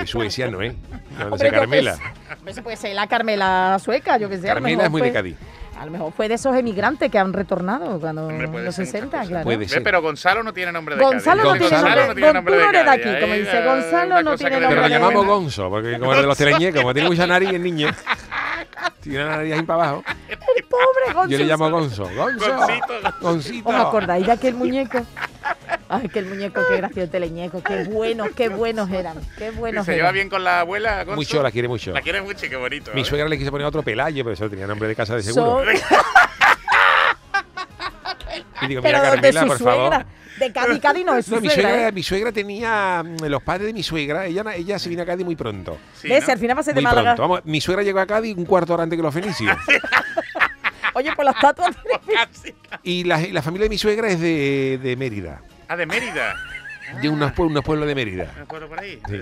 [0.00, 0.75] De, de Suecia, ¿no es?
[1.19, 1.97] ¿Dónde Hombre, se yo Carmela?
[2.62, 4.49] puede ser la Carmela sueca, yo qué sé.
[4.49, 5.37] lo Carmela es muy de Cádiz.
[5.78, 8.90] A lo mejor fue de esos emigrantes que han retornado cuando Hombre, los ser muchas
[8.90, 9.28] 60, cosas.
[9.28, 9.45] claro.
[9.45, 9.83] Puede ser.
[9.83, 11.52] Pero Gonzalo no tiene nombre de Gonzalo Cádiz.
[11.52, 14.23] no tiene Gonzalo nombre, no Gon- tú no eres de aquí, como dice eh, Gonzalo
[14.23, 16.80] no tiene que le Pero nombre de- llamamos Gonzo, porque como el de los teleñecos,
[16.83, 17.88] como tiene mucha nariz el niño,
[19.02, 20.04] tiene la nariz ahí para abajo.
[20.28, 21.28] El pobre Gonzalo.
[21.28, 22.04] Yo le llamo Gonzo.
[22.14, 22.57] Gonzo.
[22.57, 22.95] Goncito.
[23.23, 23.69] Goncito.
[23.71, 24.99] ¿Os acordáis de aquel muñeco?
[25.92, 29.50] Ay, que el muñeco, qué gracioso el teleñeco, qué buenos, qué buenos eran, qué ¿Y
[29.50, 29.99] buenos se eran.
[30.04, 31.16] lleva bien con la abuela, Gonzo?
[31.16, 31.90] Mucho, la quiere mucho.
[31.92, 32.92] La quiere mucho y qué bonito.
[32.94, 33.04] Mi ¿eh?
[33.04, 35.64] suegra le quiso poner otro Pelayo, pero eso tenía nombre de casa de seguro.
[38.62, 39.90] Y digo, pero mira, de su por suegra.
[39.90, 40.07] favor.
[40.38, 41.70] De Cádiz, Cádiz no es su No, mi suegra.
[41.70, 41.92] suegra, ¿eh?
[41.92, 44.26] mi suegra tenía mm, los padres de mi suegra.
[44.26, 45.76] Ella, ella se vino a Cádiz muy pronto.
[45.94, 47.14] Sí, al final va a ser de Muy Málaga.
[47.16, 47.22] pronto.
[47.22, 49.57] Vamos, mi suegra llegó a Cádiz un cuarto hora antes que los fenicios.
[50.94, 51.70] Oye, pues la estatua.
[52.14, 52.55] Casi.
[52.83, 55.40] y la, la familia de mi suegra es de, de Mérida.
[55.70, 56.35] Ah, de Mérida.
[57.00, 58.33] De unos, pue- unos pueblos de Mérida.
[58.37, 59.00] ¿Me acuerdo por ahí?
[59.09, 59.20] Sí.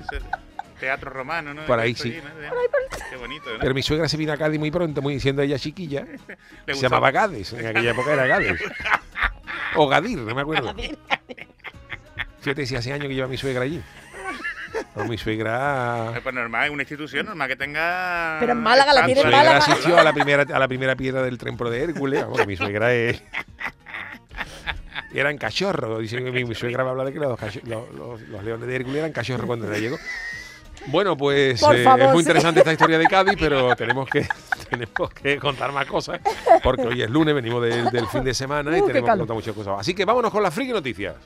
[0.80, 1.66] Teatro romano, ¿no?
[1.66, 2.08] Por ahí, sí.
[2.12, 3.00] allí, ¿no?
[3.11, 3.58] Qué bonito, ¿no?
[3.58, 6.06] Pero mi suegra se vino a Cádiz muy pronto, muy siendo ella chiquilla.
[6.66, 8.58] Se llamaba Gades, en aquella época era Gades.
[9.76, 10.74] O Gadir, no me acuerdo.
[12.40, 13.82] Fíjate si hace años que lleva mi suegra allí.
[14.94, 16.12] Pues mi suegra.
[16.16, 18.38] Eh, Pues normal, es una institución normal que tenga.
[18.40, 19.58] Pero en Málaga la Mi tiene en suegra Málaga.
[19.58, 22.22] asistió a la primera, a la primera piedra del templo de Hércules.
[22.22, 23.22] Vamos, que mi suegra es.
[25.12, 26.00] Eran cachorros.
[26.00, 28.76] Dicen que mi, suegra me habla de que los, cacho- los- los- los leones de
[28.76, 29.98] Hércules eran cachorros cuando ella llegó.
[30.87, 34.26] Bueno, pues eh, es muy interesante esta historia de Cádiz, pero tenemos que
[34.70, 36.20] tenemos que contar más cosas,
[36.62, 39.34] porque hoy es lunes, venimos del, del fin de semana y Uh, tenemos que contar
[39.34, 39.74] muchas cosas.
[39.80, 41.16] Así que vámonos con las friki noticias.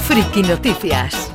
[0.00, 1.30] Friki Noticias.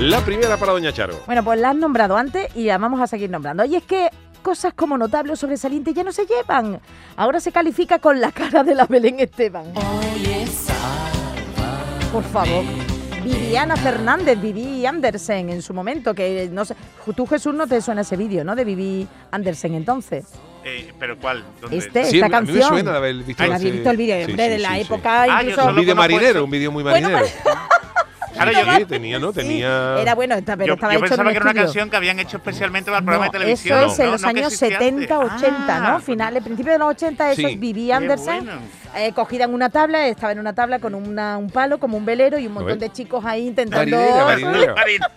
[0.00, 1.20] La primera para Doña Charo.
[1.26, 3.64] Bueno, pues la han nombrado antes y la vamos a seguir nombrando.
[3.64, 4.08] Y es que
[4.48, 6.80] cosas como notable o sobresaliente ya no se llevan.
[7.16, 9.66] Ahora se califica con la cara de la Belén Esteban.
[12.10, 12.64] Por favor.
[13.22, 16.74] Viviana Fernández, Vivi Andersen en su momento, que no sé,
[17.14, 18.56] tú Jesús no te suena ese vídeo, ¿no?
[18.56, 20.24] De Vivi Andersen entonces.
[20.64, 21.44] Eh, ¿Pero cuál?
[21.60, 21.76] ¿Dónde?
[21.76, 22.68] Este, Sí, esta a mí me canción.
[22.70, 24.16] suena de haber visto ¿La ese- visto el vídeo?
[24.24, 24.80] sí, hombre, sí, de la sí, sí.
[24.80, 25.68] época Ah, yo incluso...
[25.68, 27.10] Un vídeo marinero, un vídeo muy Bueno,
[28.36, 28.58] marinero.
[28.60, 29.32] Ahora Sí, yo, tenía, ¿no?
[29.32, 29.98] Tenía...
[30.00, 31.90] Era bueno, esta- pero yo, estaba yo hecho en pensaba un que era una canción
[31.90, 33.78] que habían hecho especialmente para el No, programa de televisión.
[33.78, 34.12] Eso es en ¿no?
[34.12, 35.34] los No, años existía 70, antes.
[35.42, 36.00] 80, Ah, ¿no?
[36.00, 38.52] Finales, principios de los 80, eso es Vivi bueno.
[38.96, 42.04] eh, cogida en una tabla, estaba en una tabla con una- un palo, como un
[42.04, 43.96] velero, y un montón de chicos ahí intentando...
[43.96, 45.12] Marinera, marinera.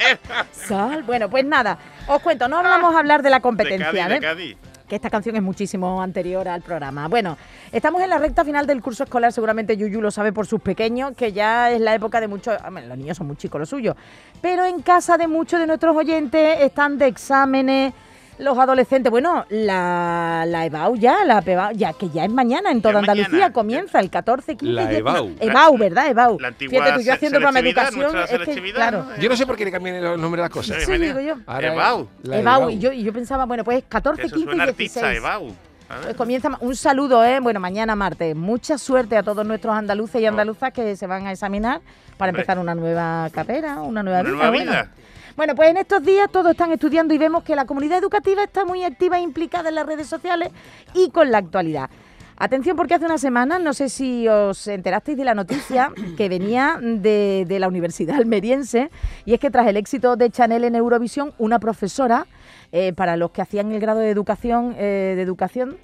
[0.52, 1.04] Sal.
[1.04, 4.10] Bueno, pues nada, os cuento, no hablamos a hablar de la De competencia, Cádiz, ¿eh?
[4.10, 4.58] de Cádiz.
[4.91, 7.08] Que esta canción es muchísimo anterior al programa.
[7.08, 7.38] Bueno,
[7.71, 11.13] estamos en la recta final del curso escolar, seguramente Yuyu lo sabe por sus pequeños,
[11.15, 13.95] que ya es la época de muchos, hombre, los niños son muy chicos los suyos,
[14.41, 17.93] pero en casa de muchos de nuestros oyentes están de exámenes
[18.41, 19.10] los adolescentes.
[19.12, 22.99] Bueno, la, la EBAU ya, la PEBAU, ya que ya es mañana en toda Ya
[22.99, 23.54] Andalucía, mañana.
[23.54, 24.99] comienza el 14, 15 La y 16.
[24.99, 25.32] EBAU.
[25.39, 26.08] EBAU, ¿verdad?
[26.10, 26.39] EBAU.
[26.39, 28.30] La antigua Fíjate tú, yo haciendo programa educación, es
[28.62, 29.04] que, claro.
[29.10, 29.17] ¿no?
[29.17, 30.84] Yo no sé por qué le cambian el nombre de las cosas.
[30.84, 31.36] Sí, digo yo.
[31.45, 32.08] Ahora, EBAU.
[32.23, 34.99] la EBAU, y yo, y yo pensaba, bueno, pues 14, Eso 15 suena y artista,
[35.10, 35.17] 16.
[35.17, 35.56] Ebau.
[35.89, 36.04] A ver.
[36.06, 37.39] Pues comienza ma- un saludo, ¿eh?
[37.41, 38.34] Bueno, mañana martes.
[38.36, 41.82] Mucha suerte a todos nuestros andaluces y andaluzas que se van a examinar
[42.17, 42.41] para Hombre.
[42.43, 44.36] empezar una nueva carrera, una nueva Una vida.
[44.38, 44.71] nueva bueno.
[44.71, 44.82] vida.
[44.89, 45.01] Bueno,
[45.35, 48.83] pues en estos días todos están estudiando y vemos que la comunidad educativa está muy
[48.83, 50.49] activa e implicada en las redes sociales
[50.93, 51.89] y con la actualidad.
[52.37, 56.79] Atención porque hace una semana, no sé si os enterasteis de la noticia que venía
[56.81, 58.89] de, de la Universidad Almeriense,
[59.25, 62.25] y es que tras el éxito de Chanel en Eurovisión, una profesora,
[62.71, 65.77] eh, para los que hacían el grado de educación, eh, de educación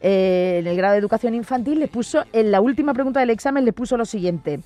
[0.00, 3.64] eh, en el grado de educación infantil, les puso, en la última pregunta del examen,
[3.64, 4.60] le puso lo siguiente.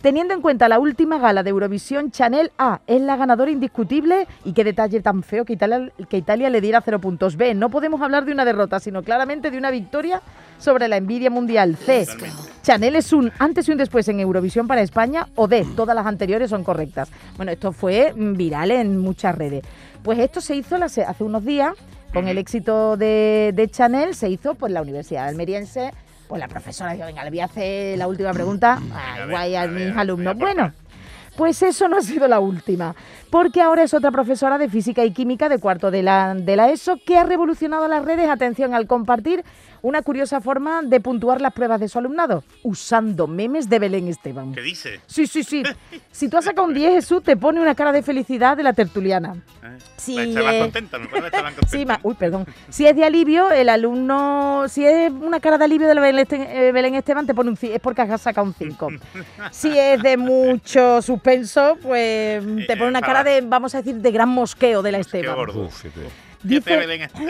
[0.00, 4.52] Teniendo en cuenta la última gala de Eurovisión, Chanel A es la ganadora indiscutible y
[4.52, 7.36] qué detalle tan feo que Italia, que Italia le diera cero puntos.
[7.36, 10.22] B, no podemos hablar de una derrota, sino claramente de una victoria
[10.58, 11.76] sobre la envidia mundial.
[11.76, 12.06] C,
[12.62, 15.26] Chanel es un antes y un después en Eurovisión para España.
[15.34, 17.10] O D, todas las anteriores son correctas.
[17.36, 19.64] Bueno, esto fue mm, viral en muchas redes.
[20.04, 21.74] Pues esto se hizo hace unos días,
[22.14, 25.92] con el éxito de, de Chanel, se hizo por la Universidad Almeriense.
[26.28, 28.78] Pues la profesora dijo, venga, le voy a hacer la última pregunta.
[28.94, 30.36] Ay, guay a mis alumnos.
[30.36, 30.72] Bueno,
[31.38, 32.94] pues eso no ha sido la última,
[33.30, 36.68] porque ahora es otra profesora de física y química de cuarto de la, de la
[36.68, 39.44] ESO que ha revolucionado las redes, atención, al compartir
[39.82, 44.52] una curiosa forma de puntuar las pruebas de su alumnado, usando memes de Belén Esteban.
[44.52, 45.00] ¿Qué dice?
[45.06, 45.62] Sí, sí, sí.
[46.10, 48.72] Si tú has sacado un 10, Jesús, te pone una cara de felicidad de la
[48.72, 49.36] tertuliana.
[49.62, 51.68] Eh, Sí, la Esteban eh, contenta, Esteban contenta.
[51.68, 52.46] Sí, ma- uy, perdón.
[52.68, 56.20] Si es de alivio, el alumno, si es una cara de alivio de la Belén,
[56.20, 58.88] Este- eh, Belén Esteban, te pone un 5, es porque has sacado un 5.
[59.52, 64.10] Si es de mucho suspenso, pues te pone una cara de, vamos a decir, de
[64.10, 65.36] gran mosqueo de la Qué Esteban.
[65.36, 65.62] gordo.
[65.66, 65.84] Uf,
[66.64, 66.86] fíjate.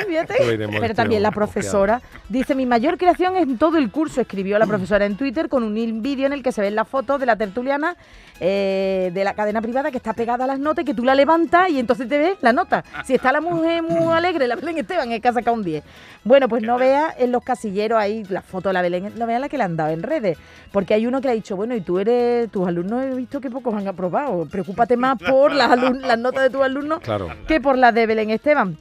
[0.06, 0.34] Fíjate,
[0.80, 4.66] Pero también la profesora dice, mi mayor creación es en todo el curso, escribió la
[4.66, 7.36] profesora en Twitter con un vídeo en el que se ven las fotos de la
[7.36, 7.96] tertuliana
[8.40, 11.14] eh, de la cadena privada que está pegada a las notas y que tú la
[11.14, 12.84] levantas y entonces te ves la nota.
[13.04, 15.82] Si está la mujer muy alegre, la Belén Esteban es que ha sacado un 10.
[16.24, 19.40] Bueno, pues no veas en los casilleros ahí la foto de la Belén, no veas
[19.40, 20.38] la que le han dado en redes.
[20.70, 23.40] Porque hay uno que le ha dicho, bueno, y tú eres, tus alumnos he visto
[23.40, 24.46] que pocos han aprobado.
[24.46, 27.28] Preocúpate más por las, alum- las notas de tus alumnos Claro.
[27.46, 28.76] que por las de Belén Esteban.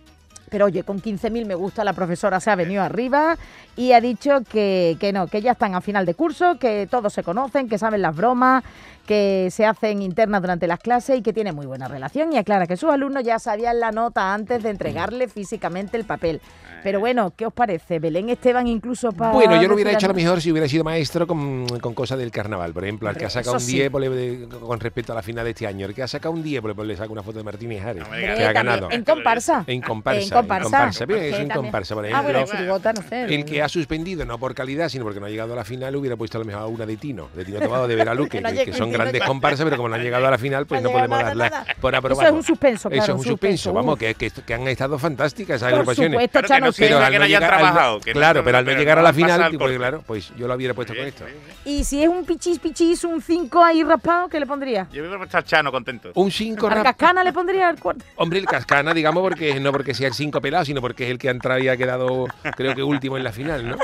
[0.50, 3.38] Pero oye, con 15.000 me gusta, la profesora se ha venido arriba
[3.76, 7.14] y ha dicho que, que no, que ya están a final de curso, que todos
[7.14, 8.64] se conocen, que saben las bromas,
[9.08, 12.32] que se hacen internas durante las clases y que tiene muy buena relación.
[12.34, 16.42] Y aclara que sus alumnos ya sabían la nota antes de entregarle físicamente el papel.
[16.84, 17.98] Pero bueno, ¿qué os parece?
[18.00, 19.32] Belén Esteban incluso para...
[19.34, 22.20] Bueno, yo lo hubiera hecho a lo mejor si hubiera sido maestro con, con cosas
[22.20, 22.72] del carnaval.
[22.72, 23.74] Por ejemplo, al que ha sacado un sí.
[23.74, 25.88] 10 pues, le- de- con respecto a la final de este año.
[25.88, 28.22] El que ha sacado un 10 pues, le saca una foto de Martínez Ares, Hombre,
[28.36, 28.92] que ha ganado.
[28.92, 29.64] En comparsa.
[29.66, 30.22] En comparsa.
[30.22, 31.04] En comparsa.
[31.08, 33.26] Es en comparsa, por Ah, no sé.
[33.34, 35.96] El que ha suspendido, no por calidad, sino porque no ha llegado a la final,
[35.96, 38.68] hubiera puesto a lo mejor una de Tino, de Tino Tomado, de Veralu, que, Que
[38.72, 41.20] no son grandes comparsas, pero como no han llegado a la final, pues No podemos
[41.20, 41.66] darla nada.
[41.80, 42.30] por Eso aprobado.
[42.30, 44.98] es un suspenso, claro, Eso es un suspenso, suspenso, vamos, que, que, que han estado
[45.00, 46.12] fantásticas esas Por agrupaciones.
[46.14, 48.44] supuesto, Claro, que Chano, no significa al que no hayan llegar- al trabajado, no- claro,
[48.44, 49.78] pero al no pero llegar a la final, pues, corte.
[49.78, 51.26] claro, pues yo lo hubiera puesto con esto.
[51.26, 51.78] bien, bien.
[51.78, 54.88] Y si es un pichis pichis, un 5 ahí raspado, ¿qué le pondría?
[54.92, 56.12] Yo voy a estar Chano contento.
[56.16, 58.04] Un 5 ¿Al cascana le pondría el cuarto?
[58.18, 61.18] Hombre, el Cascana, digamos, porque no porque sea el 5 pelado, sino porque es el
[61.18, 63.78] que ha entrado y ha quedado, creo que último en la final, ¿no?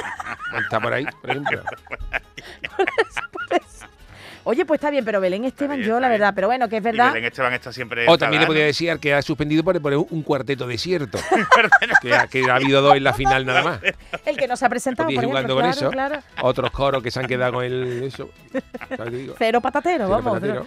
[0.60, 1.62] Está por ahí, por ejemplo.
[4.46, 6.82] Oye, pues está bien, pero Belén Esteban, bien, yo la verdad, pero bueno, que es
[6.82, 7.14] Y verdad.
[7.14, 8.06] Belén Esteban está siempre.
[8.10, 11.18] O también le podría decir que ha suspendido por, por un cuarteto desierto.
[12.02, 13.80] que, ha, que ha habido dos en la final nada más.
[14.26, 15.90] El que no se ha presentado, por jugando ejemplo, con claro, eso.
[15.92, 16.48] claro.
[16.48, 18.04] Otros coros que se han quedado con el.
[18.04, 18.30] Eso.
[19.38, 20.34] Cero patatero, Cero vamos.
[20.34, 20.66] patatero.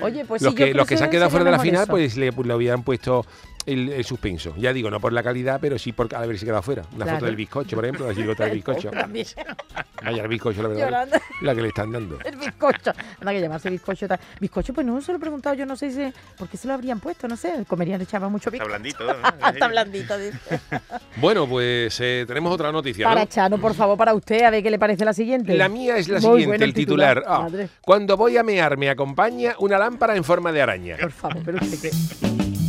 [0.00, 1.86] Oye, pues los sí, yo que, los que se han quedado fuera de la final,
[1.86, 3.26] pues le, pues le habían puesto
[3.68, 4.54] el, el suspenso.
[4.56, 6.82] Ya digo, no por la calidad, pero sí por haberse quedado fuera.
[6.94, 7.18] Una Claro.
[7.18, 8.90] foto del bizcocho, por ejemplo, la chirigota del bizcocho.
[10.04, 10.84] Vaya, el bizcocho, la verdad.
[10.86, 11.16] Llorando.
[11.42, 12.18] La que le están dando.
[12.24, 12.92] El bizcocho.
[13.20, 14.08] Anda que llamarse bizcocho.
[14.08, 14.18] tal.
[14.40, 16.12] Bizcocho, pues no se lo he preguntado, yo no sé si.
[16.36, 17.26] ¿Por qué se lo habrían puesto?
[17.28, 17.64] No sé.
[17.66, 18.68] Comerían, echaba mucho Está bizcocho.
[18.68, 19.04] blandito.
[19.04, 19.48] ¿no?
[19.48, 20.38] Está blandito, dice.
[21.16, 23.04] Bueno, pues eh, tenemos otra noticia.
[23.06, 23.10] ¿no?
[23.12, 25.54] Para Chano, por favor, para usted, a ver qué le parece la siguiente.
[25.56, 27.24] La mía es la Muy siguiente, bueno el titular.
[27.26, 27.48] Ah,
[27.80, 30.96] cuando voy a mear me acompaña una lámpara en forma de araña.
[31.00, 32.67] por favor, pero usted qué.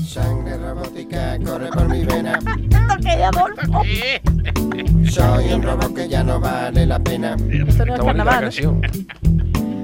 [1.09, 2.39] Corre por mi vena.
[5.09, 7.35] Soy un robot que ya no vale la pena.
[7.67, 8.35] Esto no es carnaval.
[8.35, 8.41] ¿no?
[8.41, 8.81] canción.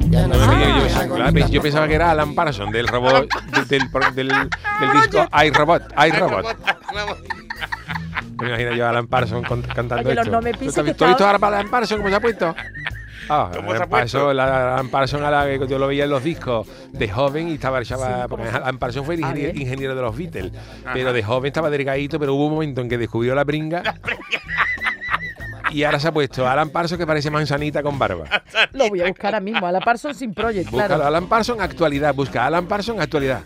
[0.09, 3.27] Ya no qué yo, claro, ves, yo pensaba que era Alan Parsons del robot
[3.67, 4.49] del, del, del- del
[5.01, 6.45] disco iRobot, iRobot.
[8.39, 10.31] Me imagino yo a Alan Parsons cantando Oye, esto.
[10.31, 12.55] no me ¿Tú, ¿tú has visto ahora a Alan Parsons cómo se ha puesto?
[13.29, 13.89] Ah, ¿Cómo se ha Alan?
[13.89, 17.49] Parsons, la Alan Parsons a la que yo lo veía en los discos de joven
[17.49, 20.51] y estaba echaba, porque Alan Parsons fue el A ingeniero, de los Beatles,
[20.93, 23.83] pero de joven estaba delgadito, pero hubo un momento en que descubrió la bringa.
[25.71, 28.25] Y ahora se ha puesto Alan Parsons que parece manzanita con barba.
[28.71, 29.65] Lo voy a buscar ahora mismo.
[29.67, 31.05] A la Parsons sin Project, Búscalo, claro.
[31.05, 33.41] Alan Parsons actualidad, busca Alan Parsons actualidad.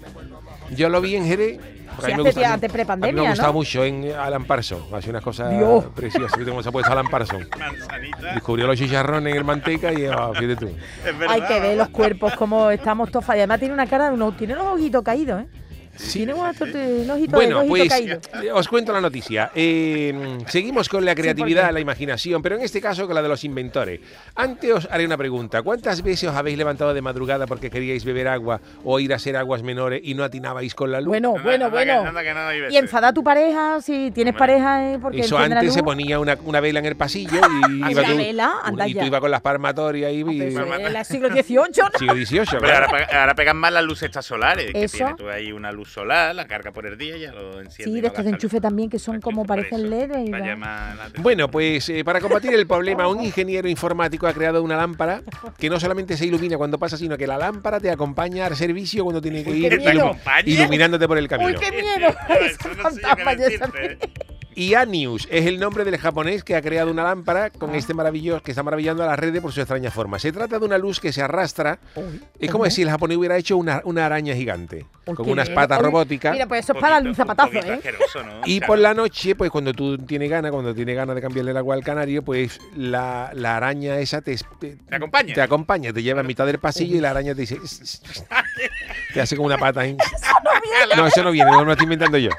[0.75, 1.59] Yo lo vi en Jerez.
[1.99, 3.53] Porque a mí gusta- a Me ha gustado ¿no?
[3.53, 4.93] mucho en Alan Parsons.
[4.93, 5.85] Hace unas cosas Dios.
[5.95, 6.38] preciosas.
[6.38, 7.47] ¿Viste cómo se ha puesto Alan Parsons?
[7.59, 8.33] Manzanita.
[8.33, 10.67] Descubrió los chicharrones en el manteca y ah, fíjate tú.
[10.67, 11.29] Es verdad.
[11.35, 13.27] Hay que ver los cuerpos, cómo estamos todos.
[13.29, 15.47] Y además tiene una cara, de uno, tiene los ojitos caídos, ¿eh?
[17.30, 18.19] Bueno, pues caído.
[18.43, 19.52] eh, os cuento la noticia.
[19.56, 23.43] Eh, seguimos con la creatividad, la imaginación, pero en este caso con la de los
[23.43, 23.99] inventores.
[24.36, 25.62] Antes os haré una pregunta.
[25.62, 29.36] ¿Cuántas veces os habéis levantado de madrugada porque queríais beber agua o ir a hacer
[29.38, 31.08] aguas menores y no atinabais con la luz?
[31.10, 32.04] Bueno, bueno, que- bueno.
[32.13, 34.39] que Y enfada a tu pareja si tienes Hombre.
[34.39, 38.04] pareja eh, porque Eso antes se ponía una, una vela en el pasillo y iba
[38.04, 41.56] tú, vela, anda y tú ibas con las palmatorias y, pero y- el siglo XVIII,
[41.93, 41.99] ¿no?
[41.99, 42.45] siglo XVIII.
[42.60, 42.88] Claro.
[42.88, 44.71] ahora, ahora pegan más las luces estas solares.
[44.71, 44.97] Que Eso.
[44.97, 47.84] tiene tú ahí una luz solar, la carga por el día y ya lo enciende.
[47.84, 48.43] Sí, de estos gasta de luz.
[48.43, 50.12] enchufe también que son como parecen LED.
[51.17, 55.21] Bueno, pues eh, para combatir el problema, un ingeniero informático ha creado una lámpara
[55.58, 59.04] que no solamente se ilumina cuando pasa, sino que la lámpara te acompaña al servicio
[59.04, 59.82] cuando tiene que Uy, ir
[60.45, 61.60] iluminándote por el ¡Uy, camino.
[61.60, 62.08] qué miedo!
[62.45, 63.97] Eso no sé yo qué.
[64.60, 68.52] Ianius es el nombre del japonés que ha creado una lámpara con este maravilloso que
[68.52, 70.19] está maravillando a las redes por su extraña forma.
[70.19, 71.80] Se trata de una luz que se arrastra.
[71.95, 75.50] Uy, Es como si el japonés hubiera hecho una, una araña gigante uy, con unas
[75.50, 76.34] patas robóticas.
[76.34, 77.74] Mira, pues eso es para darle un zapatazo, ¿eh?
[77.74, 78.41] asqueroso, ¿no?
[78.45, 81.58] Y por la noche, pues cuando tú tienes ganas, cuando tienes ganas de cambiarle el
[81.58, 85.34] agua al canario, pues la, la araña esa te, te, ¿Te acompaña?
[85.34, 87.58] te acompaña, te lleva a mitad del pasillo y la araña te dice.
[89.13, 89.95] te hace como una pata ahí.
[90.95, 92.30] No, eso no viene, no me lo estoy inventando yo.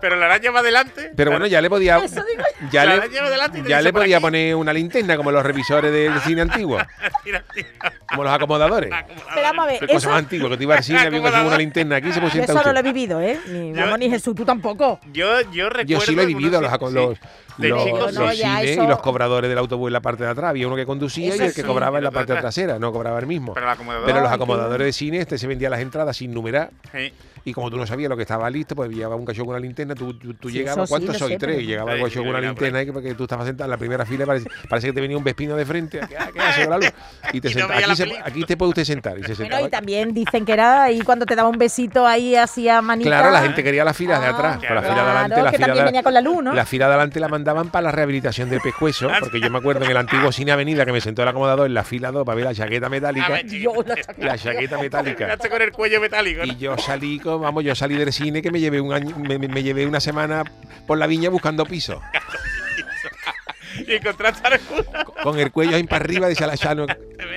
[0.00, 1.12] Pero la araña va adelante.
[1.16, 1.98] Pero bueno, ya le podía.
[1.98, 4.22] Eso digo Ya La le, araña va y te ya dice le por podía aquí.
[4.22, 6.78] poner una linterna como los revisores del cine antiguo,
[8.08, 8.90] como los acomodadores.
[9.34, 11.46] Pero vamos a ver, cosas eso, antiguas, que te iba al cine, había que hacer
[11.46, 13.38] una linterna aquí se puede yo sentar eso no lo he vivido, ¿eh?
[13.48, 15.00] Ni, Yo- vamos, ni Jesús, tú tampoco.
[15.12, 15.88] Yo, yo recuerdo.
[15.88, 17.24] Yo sí lo he vivido, los, algunos- los, sí.
[17.58, 20.00] De los- chico, los no, ya cines eso- y los cobradores del autobús en la
[20.00, 20.50] parte de atrás.
[20.50, 21.66] Había uno que conducía Eso y el que sí.
[21.66, 23.52] cobraba en la Y parte trasera, no cobraba el mismo.
[23.54, 24.06] Pero el acomodador.
[24.06, 26.70] Pero los acomodadores de cine, este se vendía las entradas sin numerar.
[26.92, 27.12] Sí.
[27.44, 29.60] Y como tú no sabías lo que estaba listo, pues llevaba un cachón con una
[29.60, 31.32] linterna, tú, tú, tú Sí, llegabas, ¿cuántos soy?
[31.32, 31.62] sé, Tres.
[31.62, 34.04] Y llegaba el cachón con una linterna ahí porque tú estabas sentado en la primera
[34.04, 36.00] fila, parece, parece que te venía un vespino de frente.
[36.00, 36.92] ¿Qué, qué hace con la luz?
[37.32, 38.26] Y te Y aquí, se- película.
[38.26, 39.18] aquí te puede usted sentar.
[39.18, 39.62] Y se Bueno, sentaba.
[39.66, 43.08] y también dicen que era ahí cuando te daba un besito ahí hacía manita.
[43.08, 44.54] Claro, la gente quería las filas de Ah, atrás.
[44.56, 46.52] La fila de claro, adelante, la fila también de, venía con la luz, ¿no?
[46.52, 49.84] la fila de adelante la mandaban para la rehabilitación del pescuezo, porque yo me acuerdo
[49.84, 52.36] en el antiguo cine Avenida que me sentó el acomodador en la fila 2 para
[52.36, 53.28] ver la chaqueta metálica.
[53.28, 54.26] ver, Yo, la chaqueta.
[54.26, 55.24] La chaqueta metálica.
[55.26, 56.44] Quedaste con el cuello metálico.
[56.44, 56.52] ¿no?
[56.52, 59.38] Y yo salí, con, vamos, yo salí del cine que me llevé un año, me,
[59.38, 60.44] me- me llevé una semana
[60.86, 62.00] por la viña buscando piso.
[63.86, 65.04] Y encontraste a alguna.
[65.22, 66.86] Con el cuello ahí para arriba, decía la Shano.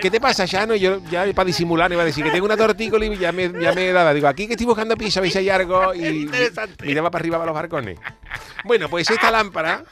[0.02, 0.76] ¿Qué te pasa, Shano?
[0.76, 3.52] Y yo ya para disimular iba a decir que tengo una tortícola y ya me,
[3.62, 4.14] ya me daba.
[4.14, 5.94] Digo, aquí que estoy buscando piso, a ver si hay algo.
[5.94, 6.30] Y
[6.84, 8.00] miraba para arriba para los barcones.
[8.64, 9.84] Bueno, pues esta lámpara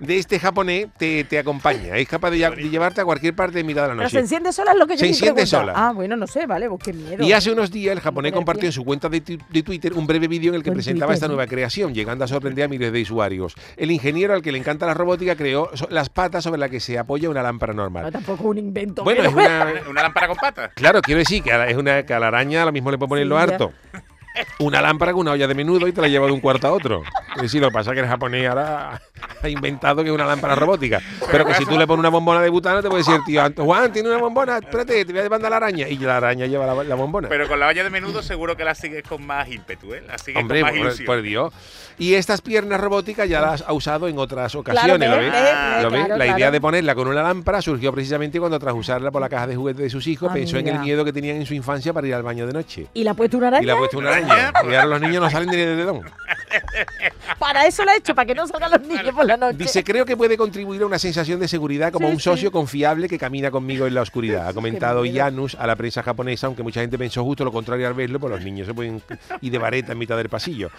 [0.00, 1.96] de este japonés te, te acompaña.
[1.96, 4.22] Es capaz de, de llevarte a cualquier parte de mitad de la Pero se noche.
[4.24, 5.72] enciende sola es lo que yo Se enciende sola.
[5.76, 7.22] Ah, bueno, no sé, vale, pues qué miedo.
[7.24, 8.68] Y hace unos días el japonés compartió bien.
[8.68, 11.14] en su cuenta de, de Twitter un breve vídeo en el que En presentaba Twitter,
[11.16, 11.34] esta ¿no?
[11.34, 13.54] nueva creación, llegando a sorprender a miles de usuarios.
[13.76, 16.98] El ingeniero al que le encanta la robótica creó las patas sobre las que se
[16.98, 18.10] apoya una lámpara No, normal.
[18.10, 19.04] tampoco un invento.
[19.04, 20.70] Bueno, es pero- una, Una lámpara con patas.
[20.74, 22.96] Claro, quiero decir que a la- es una que a la araña lo mismo le
[22.98, 23.42] puede poner Sí, lo ya.
[24.58, 26.72] Una lámpara con una olla de menudo y te la lleva de un cuarto a
[26.72, 27.02] otro.
[27.36, 29.00] Es decir, lo que pasa es que el japonés ahora
[29.42, 31.00] ha inventado que es una lámpara robótica.
[31.30, 33.64] Pero que si tú le pones una bombona de butano, te puede decir, tío, Anto-
[33.64, 35.88] Juan, tiene una bombona, espérate, te voy a mandar la araña.
[35.88, 37.28] Y la araña lleva la, la bombona.
[37.28, 40.02] Pero con la olla de menudo seguro que la sigues con más ímpetu, ¿eh?
[40.06, 41.52] La sigues Hombre, con más por, Dios.
[41.98, 45.42] Y estas piernas robóticas ya las ha usado en otras ocasiones, Claro, ¿lo ve, ves?
[45.42, 46.04] ve, ¿Lo ves?
[46.04, 46.52] claro, la idea claro.
[46.52, 49.82] de ponerla con una lámpara surgió precisamente cuando tras usarla por la caja de juguetes
[49.82, 52.14] de sus hijos Ah, pensó en el miedo que tenían en su infancia para ir
[52.14, 52.86] al baño de noche.
[52.94, 53.66] ¿Y la ha puesto una araña?
[53.66, 54.19] Y ha puesto una araña.
[54.26, 56.02] Y ahora los niños no salen ni de dedón.
[57.38, 59.56] Para eso la ha hecho, para que no salgan los niños por la noche.
[59.58, 62.52] Dice, creo que puede contribuir a una sensación de seguridad como Sí, un socio sí.
[62.52, 64.46] confiable que camina conmigo en la oscuridad.
[64.48, 65.02] Ha comentado.
[65.12, 68.32] Janus a la prensa japonesa, aunque mucha gente pensó justo lo contrario al verlo, pues
[68.32, 69.02] los niños se pueden
[69.40, 70.70] ir de vareta en mitad del pasillo.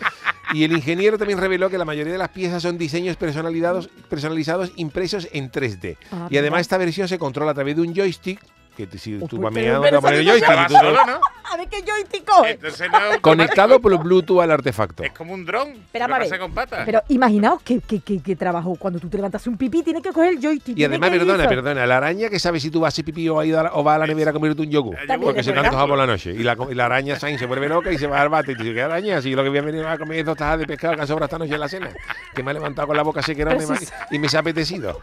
[0.53, 4.71] Y el ingeniero también reveló que la mayoría de las piezas son diseños personalizados, personalizados
[4.75, 5.97] impresos en 3D.
[6.11, 8.39] Ah, y además esta versión se controla a través de un joystick,
[8.75, 10.49] que te- si tú vas meando, te el eso joystick.
[10.49, 11.19] Va y tú- solo, ¿no?
[11.51, 12.51] A ver qué joystick coge.
[12.51, 13.91] Entonces no conectado por.
[14.01, 15.03] Bluetooth al artefacto.
[15.03, 15.73] Es como un dron.
[15.91, 16.05] Pero
[16.39, 16.83] con patas.
[16.85, 18.75] Pero imaginaos que, que, que, que trabajo.
[18.79, 20.77] Cuando tú te levantas un pipí, tienes que coger el joystick.
[20.77, 23.39] Y además, perdona, perdona, la araña que sabe si tú vas a hacer pipí o,
[23.39, 24.95] a ir a la- o va a la nevera a comerte un yogur.
[24.95, 26.31] También Porque se te antoja por la noche.
[26.31, 28.53] Y la, y la araña Sain se vuelve loca y se va al bate.
[28.53, 29.21] Y te dice, ¿qué araña?
[29.21, 31.07] Si lo que voy a venir a comer es dos tajas de pescado que han
[31.07, 31.89] sobrado esta noche en la cena.
[32.33, 34.39] Que me ha levantado con la boca sequerona y, me- si- y me se ha
[34.39, 35.01] apetecido.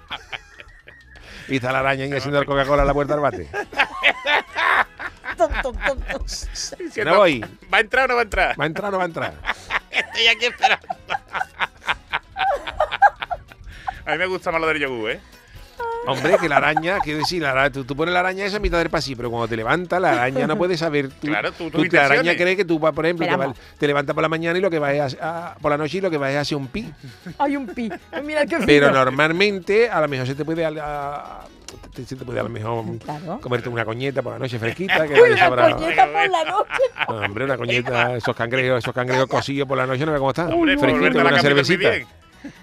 [1.48, 3.48] Y está la araña haciendo el Coca-Cola a la puerta del bate.
[6.94, 7.44] Que no voy.
[7.72, 8.60] ¿Va a entrar o no va a entrar?
[8.60, 9.34] ¿Va a entrar o no va a entrar?
[9.90, 10.86] Estoy aquí esperando.
[14.04, 15.20] a mí me gusta más lo del yogur, ¿eh?
[16.06, 18.62] Hombre, que la araña, quiero decir, la araña- tú, tú pones la araña esa en
[18.62, 21.10] mitad del pasillo, pero cuando te levantas, la araña no puede saber.
[21.10, 23.26] Tú, Claro, tú- tú- la araña cree que tú, vas, por ejemplo,
[23.78, 25.98] te, levantas por la mañana y lo que vas es a, a- por la noche
[25.98, 26.90] y lo que vas es a hacer un pi.
[27.38, 27.90] Hay un pi.
[28.24, 30.64] Mira qué Pero normalmente, a lo mejor se te puede.
[30.64, 31.44] a- a-
[31.94, 33.40] te, se te puede a lo mejor Claro.
[33.42, 35.06] comerte una coñeta por la noche fresquita.
[35.06, 35.76] Que una sabrá.
[35.76, 36.70] coñeta por la noche.
[37.08, 40.30] No, hombre, una coñeta, esos cangrejos, esos cangrejos cocidos por la noche, no ve cómo
[40.30, 40.50] están.
[40.52, 41.90] Hombre, Fresquito, una cervecita.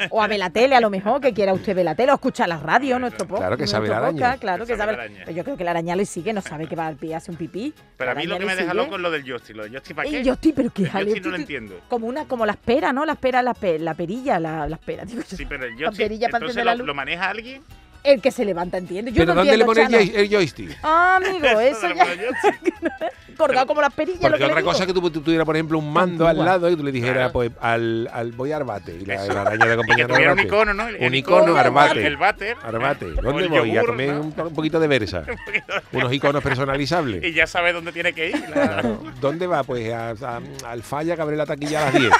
[0.09, 2.15] O a ver la tele, a lo mejor, que quiera usted ver la tele, o
[2.15, 3.41] escuchar la radio, nuestro podcast.
[3.41, 4.37] Claro que sabe la araña.
[4.37, 4.97] Claro que Que sabe sabe.
[4.97, 5.21] la araña.
[5.25, 7.31] Pero yo creo que la araña le sigue, no sabe que va al pie hace
[7.31, 7.73] un pipí.
[7.97, 9.53] Pero a mí lo que me le deja loco es lo del Yosti.
[9.53, 10.19] Lo del Yosti, ¿para qué?
[10.19, 11.79] Y yo estoy, pero qué El jale, Yosti no lo entiendo.
[11.87, 13.05] Como una, como la espera, ¿no?
[13.05, 15.05] La espera, la, pe- la perilla, la, la espera.
[15.05, 15.37] digo yo.
[15.37, 16.87] Sí, pero el La Yosti, perilla para entonces lo, luz.
[16.87, 17.61] lo maneja alguien.
[18.03, 19.15] El que se levanta, ¿entiendes?
[19.15, 20.13] Yo Pero no ¿dónde le entiendo, pones el, Chano.
[20.13, 20.77] joy- el joystick?
[20.83, 22.05] Ah, amigo, eso Lo ya.
[23.35, 25.77] Colgado como las perillas, lo que otra cosa es que tú, tú tuvieras, por ejemplo,
[25.77, 28.95] un mando al lado y tú le dijeras, pues, al, al voy a Arbate.
[29.01, 30.87] Y la, araña de acompañar tuviera un icono, ¿no?
[30.87, 32.05] El- Un el icono, icono, Arbate.
[32.07, 32.57] El váter.
[32.63, 33.11] Arbate.
[33.11, 33.69] ¿Dónde voy?
[33.71, 34.21] a yogur, comer ¿no?
[34.21, 35.23] un, un poquito de versa.
[35.91, 37.23] Unos iconos personalizables.
[37.23, 38.39] Y ya sabe dónde tiene que ir.
[38.49, 39.03] la- Claro.
[39.19, 39.63] ¿Dónde va?
[39.63, 42.11] Pues a- a- al falla que abre la taquilla a las 10.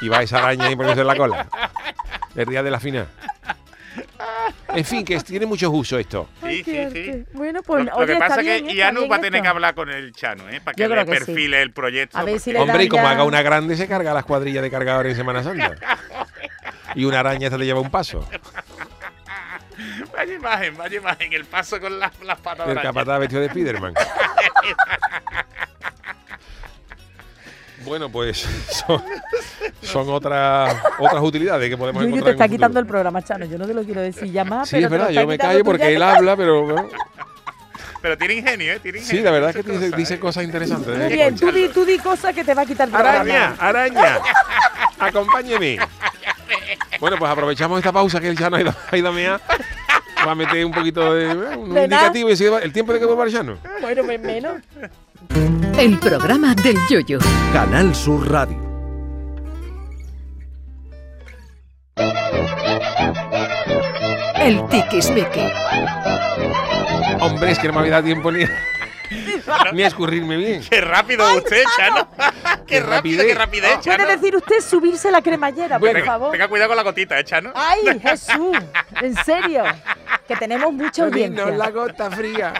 [0.00, 1.48] Y va esa araña y ponerse en la cola.
[2.36, 3.08] El día de la final.
[4.74, 6.28] En fin, que tiene muchos usos esto.
[6.42, 7.24] Sí, sí, sí.
[7.32, 9.42] Bueno, Lo, pues lo oye, que pasa es que Ianu bien va a tener esto.
[9.42, 10.60] que hablar con el Chano, ¿eh?
[10.60, 11.06] Para que le sí.
[11.10, 12.18] perfile el proyecto.
[12.18, 14.24] A ver si porque- le Hombre, y como ya- haga una grande, se carga las
[14.24, 15.74] cuadrillas de cargadores en Semana Santa.
[16.94, 18.28] Y una araña esta te lleva un paso.
[20.12, 21.32] Vaya imagen, vaya imagen.
[21.32, 23.94] El paso con las, las patas de El capataz vestido de Spiderman.
[27.88, 28.38] Bueno, pues
[28.86, 29.02] son,
[29.82, 33.22] son otras otras utilidades que podemos Yuyu encontrar te en está un quitando el programa,
[33.22, 33.44] Chano.
[33.46, 34.68] Yo no te lo quiero decir ya más.
[34.68, 36.88] Sí, pero es verdad, yo me callo porque él habla, pero bueno,
[38.00, 38.80] Pero tiene ingenio, ¿eh?
[38.80, 39.18] Tiene ingenio.
[39.20, 40.96] sí, la verdad es que dice, cosas, dice cosas interesantes.
[40.96, 41.08] Muy ¿eh?
[41.08, 43.20] bien, tú di, tú di cosas que te va a quitar el programa.
[43.20, 44.18] Araña, araña,
[44.98, 45.78] acompáñeme.
[47.00, 49.40] Bueno, pues aprovechamos esta pausa que él ya no ha ido, ha ido a mear.
[50.26, 52.06] Va a meter un poquito de eh, un ¿De nada?
[52.08, 53.58] indicativo y decir el tiempo de que vuelva el llano.
[53.80, 54.60] Bueno, pues menos.
[55.78, 57.18] El programa del yoyo.
[57.52, 58.56] Canal Sur Radio.
[64.36, 65.42] El tiquismiqui.
[67.20, 68.44] Hombre, es que no me había dado tiempo ni,
[69.72, 70.62] ni a escurrirme bien.
[70.68, 72.08] Qué rápido usted, Chano.
[72.66, 74.06] qué Qué rápido, qué rapidez, ¿Puede Chano.
[74.06, 76.30] decir usted subirse la cremallera, por favor?
[76.32, 77.52] Tenga cuidado con la gotita, ¿eh, Chano?
[77.54, 78.56] ¡Ay, Jesús!
[79.02, 79.64] ¿En serio?
[80.26, 81.44] Que tenemos mucha audiencia.
[81.44, 82.54] Ponernos la gota fría.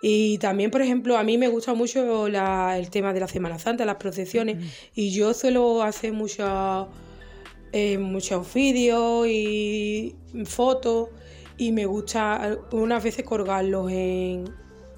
[0.05, 3.59] Y también, por ejemplo, a mí me gusta mucho la- el tema de la Semana
[3.59, 4.57] Santa, las procesiones,
[4.94, 6.88] y yo suelo hacer muchos
[7.72, 11.08] eh, muchos vídeos y fotos
[11.58, 14.44] y me gusta unas veces colgarlos en,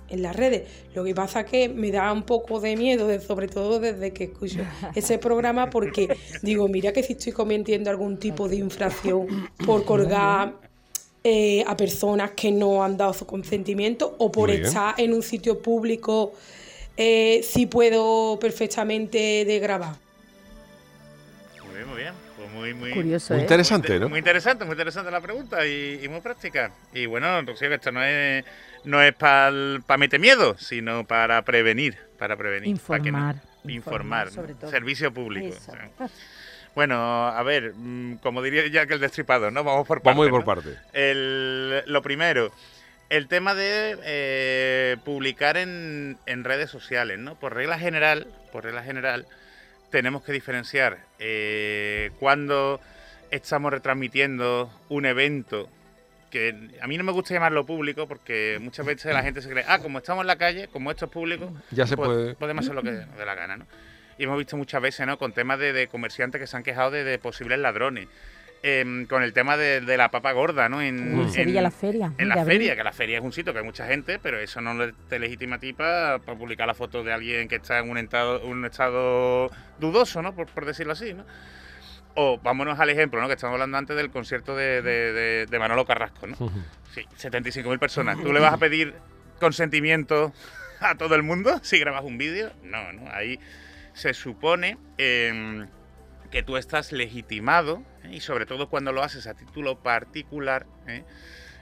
[0.08, 0.68] en las redes.
[0.94, 4.24] Lo que pasa que me da un poco de miedo, de- sobre todo desde que
[4.24, 4.62] escucho
[4.94, 6.08] ese programa, porque
[6.42, 10.54] digo, mira que si estoy cometiendo algún tipo de infracción por colgar
[11.24, 14.66] eh, a personas que no han dado su consentimiento o por Muy bien.
[14.66, 16.32] estar en un sitio público,
[16.96, 19.96] eh, sí puedo perfectamente de grabar.
[21.64, 22.23] Muy bien, muy bien.
[22.54, 23.44] Muy, muy, Curioso, Muy ¿eh?
[23.44, 24.08] interesante, ¿no?
[24.08, 26.70] Muy interesante, muy interesante la pregunta y, y muy práctica.
[26.92, 28.44] Y bueno, Rocío, que esto no es,
[28.84, 32.78] no es para meter miedo, sino para prevenir, para prevenir.
[32.80, 33.42] para que no- Informar.
[33.66, 34.58] informar, sobre ¿no?
[34.60, 34.70] todo.
[34.70, 35.48] servicio público.
[35.54, 35.72] Eso.
[35.72, 36.08] o sea.
[36.74, 39.62] Bueno, a ver, mm, como diría ya que el destripado, ¿no?
[39.64, 40.10] Vamos por partes.
[40.16, 40.46] Vamos a ir por ¿no?
[40.46, 40.76] parte.
[40.92, 42.50] El- lo primero,
[43.10, 47.36] el tema de eh, publicar en, en redes sociales, ¿no?
[47.38, 49.26] Por regla general, por regla general,
[49.94, 52.80] tenemos que diferenciar eh, cuando
[53.30, 55.68] estamos retransmitiendo un evento
[56.32, 59.64] que a mí no me gusta llamarlo público porque muchas veces la gente se cree,
[59.68, 62.64] ah, como estamos en la calle, como esto es público, Ya se pues puede- podemos
[62.64, 63.68] hacer lo que nos dé la gana, ¿no?
[64.18, 65.16] Y hemos visto muchas veces, ¿no?
[65.16, 68.08] Con temas de, de comerciantes que se han quejado de, de posibles ladrones.
[68.66, 70.80] Em, con el tema de, de la papa gorda, ¿no?
[70.80, 72.46] En, En Sevilla, la feria, En la abril.
[72.60, 75.18] feria, que la feria es un sitio que hay mucha gente, pero eso no te
[75.18, 78.64] legitima a ti para publicar la foto de alguien que está en un estado, un
[78.64, 80.34] estado dudoso, ¿no?
[80.34, 81.26] Por, por decirlo así, ¿no?
[82.14, 83.26] O vámonos al ejemplo, ¿no?
[83.26, 86.34] Que estamos hablando antes del concierto de, de- de- de Manolo Carrasco, ¿no?
[86.94, 88.16] Sí, 75.000 personas.
[88.22, 88.94] ¿Tú le vas a pedir
[89.40, 90.32] consentimiento
[90.80, 92.50] a todo el mundo si grabas un vídeo?
[92.62, 93.10] No, no.
[93.12, 93.38] Ahí
[93.92, 95.66] se supone em,
[96.34, 98.16] que tú estás legitimado ¿eh?
[98.16, 100.66] y sobre todo cuando lo haces a título particular.
[100.88, 101.04] ¿eh?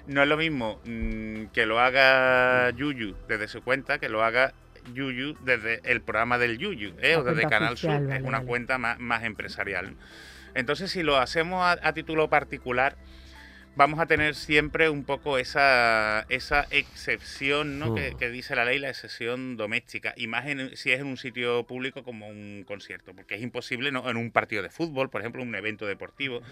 [0.06, 4.54] No es lo mismo mm, que lo haga Yuyu desde su cuenta que lo haga
[4.94, 7.16] Yuyu desde el programa del Yuyu ¿eh?
[7.16, 8.46] O desde Canal oficial, Sur, es una vale.
[8.46, 9.94] cuenta más, más empresarial.
[10.54, 12.96] Entonces, si lo hacemos a, a título particular,
[13.74, 17.94] vamos a tener siempre un poco esa, esa excepción ¿no?
[17.94, 18.16] que, Mm.
[18.18, 21.64] que dice la ley, la excepción doméstica, y más en- si es en un sitio
[21.66, 24.08] público como un concierto, porque es imposible ¿no?
[24.10, 26.42] en un partido de fútbol, por ejemplo, un evento deportivo,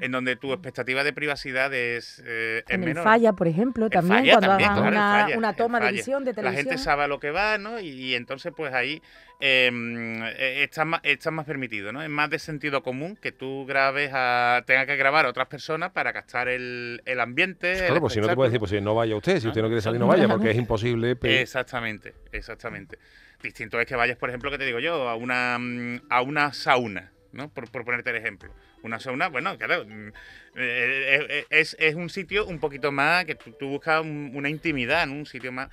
[0.00, 3.04] en donde tu expectativa de privacidad es, eh, es En el menor.
[3.04, 5.56] falla, por ejemplo, El también, falla cuando también, hagas claro, el una, falla, una el
[5.56, 6.64] toma de visión de La televisión.
[6.66, 7.78] gente sabe a lo que va, ¿no?
[7.78, 9.00] Y, y entonces, pues ahí
[9.40, 12.02] eh, está, más, está más permitido, ¿no?
[12.02, 14.64] Es más de sentido común que tú grabes a.
[14.66, 17.74] tengas que grabar a otras personas para captar el, el ambiente.
[17.76, 19.68] Claro, pues si no te puedes decir, pues si no vaya usted, si usted no
[19.68, 21.16] quiere salir, no vaya, porque es imposible.
[21.22, 22.98] Exactamente, exactamente.
[23.42, 26.52] Distinto es que vayas, por ejemplo, que te digo yo, a una, mm, a una
[26.52, 27.48] sauna, ¿no?
[27.48, 28.52] Por, por ponerte el ejemplo.
[28.82, 30.08] Una sauna, bueno, claro, mm,
[30.56, 34.50] eh, eh, es, es un sitio un poquito más que tú, tú buscas un- una
[34.50, 35.14] intimidad, ¿no?
[35.14, 35.68] Un sitio más,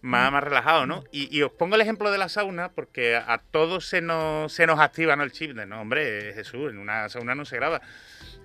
[0.00, 1.04] más, más relajado, ¿no?
[1.12, 4.52] Y, y os pongo el ejemplo de la sauna porque a, a todos se nos,
[4.52, 5.24] se nos activa ¿no?
[5.24, 7.82] el chip de, no, hombre, Jesús, en una sauna no se graba.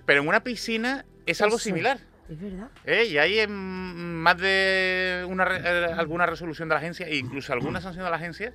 [0.04, 1.64] Pero en una piscina es algo Eso.
[1.64, 1.98] similar.
[2.28, 2.68] Es verdad.
[2.86, 3.04] ¿eh?
[3.04, 7.52] Y hay en más de una re- eh, alguna resolución de la agencia, e incluso
[7.52, 8.52] alguna sanción de la agencia,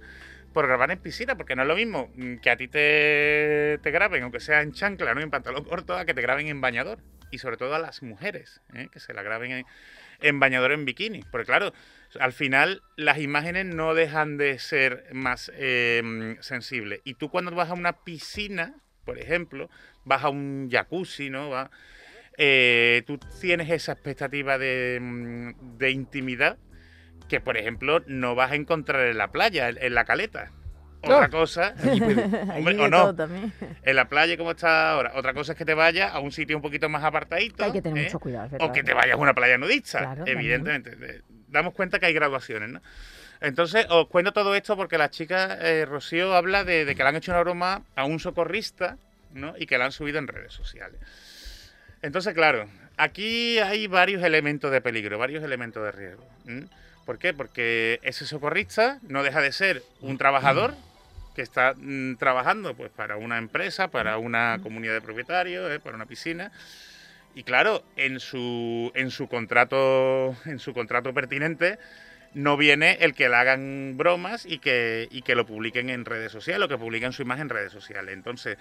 [0.54, 3.92] por grabar en piscina, porque no es lo mismo mm, que a ti te, te
[3.92, 7.00] graben, aunque sea en chancla, no en pantalón corto, a que te graben en bañador.
[7.32, 8.88] Y sobre todo a las mujeres, ¿eh?
[8.92, 9.66] que se la graben en,
[10.20, 11.24] en bañador en bikini.
[11.32, 11.74] Porque claro,
[12.20, 17.02] al final las imágenes no dejan de ser más eh, sensibles.
[17.04, 18.74] Y tú cuando vas a una piscina,
[19.06, 19.70] por ejemplo,
[20.06, 21.52] vas a un jacuzzi, ¿no?
[21.52, 21.70] Vas-
[22.38, 26.58] eh, tú tienes esa expectativa de, mm, de intimidad
[27.30, 30.52] que, por ejemplo, no vas a encontrar en la playa, en, en la caleta.
[31.02, 31.30] Otra Ah.
[31.30, 33.16] cosa, Allí hombre, de o no,
[33.84, 35.14] en la playa como está ahora.
[35.16, 37.64] Otra cosa es que te vayas a un sitio un poquito más apartadito.
[37.64, 38.04] Hay que tener ¿eh?
[38.08, 38.58] mucho cuidado.
[38.60, 40.98] O que te vayas a una playa nudista, Claro, evidentemente.
[40.98, 42.82] De- Damos cuenta que hay graduaciones, ¿no?
[43.42, 47.10] Entonces, os cuento todo esto porque la chica, eh, Rocío, habla de, de que le
[47.10, 48.98] han hecho una broma a un socorrista,
[49.34, 49.54] ¿no?
[49.58, 51.00] Y que la han subido en redes sociales.
[52.02, 52.68] Entonces, claro,
[52.98, 56.28] aquí hay varios elementos de peligro, varios elementos de riesgo.
[56.46, 56.68] ¿m?
[57.10, 57.34] ¿Por qué?
[57.34, 60.76] Porque ese socorrista no deja de ser un trabajador
[61.36, 65.80] que está mm, trabajando pues para una empresa, para una comunidad de propietarios, ¿eh?
[65.80, 66.52] para una piscina.
[67.34, 71.80] Y claro, en su, en su contrato, en su contrato pertinente,
[72.36, 76.32] no viene el que le hagan bromas y que, y que lo publiquen en redes
[76.32, 78.14] sociales o que publiquen su imagen en redes sociales.
[78.14, 78.60] Entonces,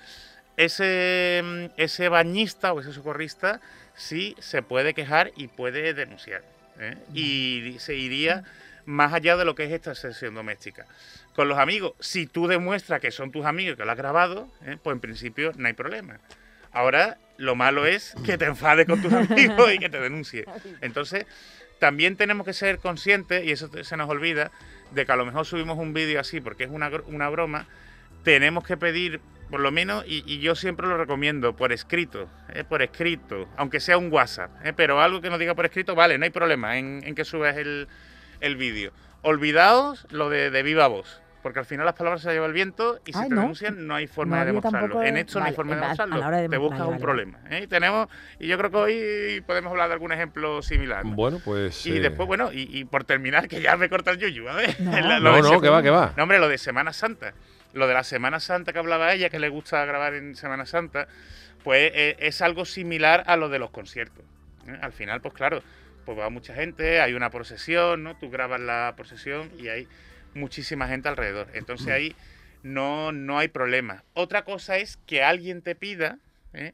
[0.56, 3.60] ese, mm, ese bañista o ese socorrista
[3.94, 6.56] sí se puede quejar y puede denunciar.
[6.78, 6.96] ¿Eh?
[7.14, 8.44] Y se iría
[8.86, 10.86] más allá de lo que es esta sesión doméstica.
[11.34, 14.76] Con los amigos, si tú demuestras que son tus amigos que lo has grabado, ¿eh?
[14.82, 16.18] pues en principio no hay problema.
[16.72, 20.46] Ahora, lo malo es que te enfades con tus amigos y que te denuncie.
[20.80, 21.26] Entonces,
[21.78, 24.50] también tenemos que ser conscientes, y eso se nos olvida,
[24.90, 27.66] de que a lo mejor subimos un vídeo así porque es una, una broma,
[28.24, 29.20] tenemos que pedir,
[29.50, 32.64] por lo menos, y, y yo siempre lo recomiendo, por escrito, ¿eh?
[32.64, 34.72] por escrito, aunque sea un WhatsApp, ¿eh?
[34.74, 37.56] pero algo que nos diga por escrito, vale, no hay problema en, en que subas
[37.56, 37.88] el,
[38.40, 38.92] el vídeo.
[39.22, 41.20] Olvidaos lo de, de viva voz.
[41.40, 43.42] Porque al final las palabras se las lleva el viento y si Ay, te no.
[43.42, 44.80] denuncian no hay forma de demostrarlo.
[44.88, 46.30] tampoco- En esto no hay forma de demostrarlo.
[46.30, 47.38] de- te buscas vale, un vale, problema.
[47.48, 47.60] ¿eh?
[47.62, 48.08] Y tenemos,
[48.40, 51.04] y yo creo que hoy podemos hablar de algún ejemplo similar.
[51.06, 51.12] ¿no?
[51.14, 51.86] Bueno, pues.
[51.86, 54.54] Y eh, después, bueno, y, y por terminar, que ya me corta el yuyu, a
[54.54, 54.80] ver.
[54.80, 54.90] No.
[55.42, 56.12] No, que va, que va.
[56.16, 57.32] No, hombre, lo de Semana Santa.
[57.72, 61.08] Lo de la Semana Santa que hablaba ella, que le gusta grabar en Semana Santa,
[61.64, 64.24] pues eh, es algo similar a lo de los conciertos.
[64.66, 64.78] ¿eh?
[64.80, 65.62] Al final, pues claro,
[66.04, 68.16] pues va mucha gente, hay una procesión, ¿no?
[68.16, 69.86] Tú grabas la procesión y hay
[70.34, 71.48] muchísima gente alrededor.
[71.52, 72.16] Entonces ahí
[72.62, 74.04] no, no hay problema.
[74.14, 76.18] Otra cosa es que alguien te pida,
[76.54, 76.72] ¿eh?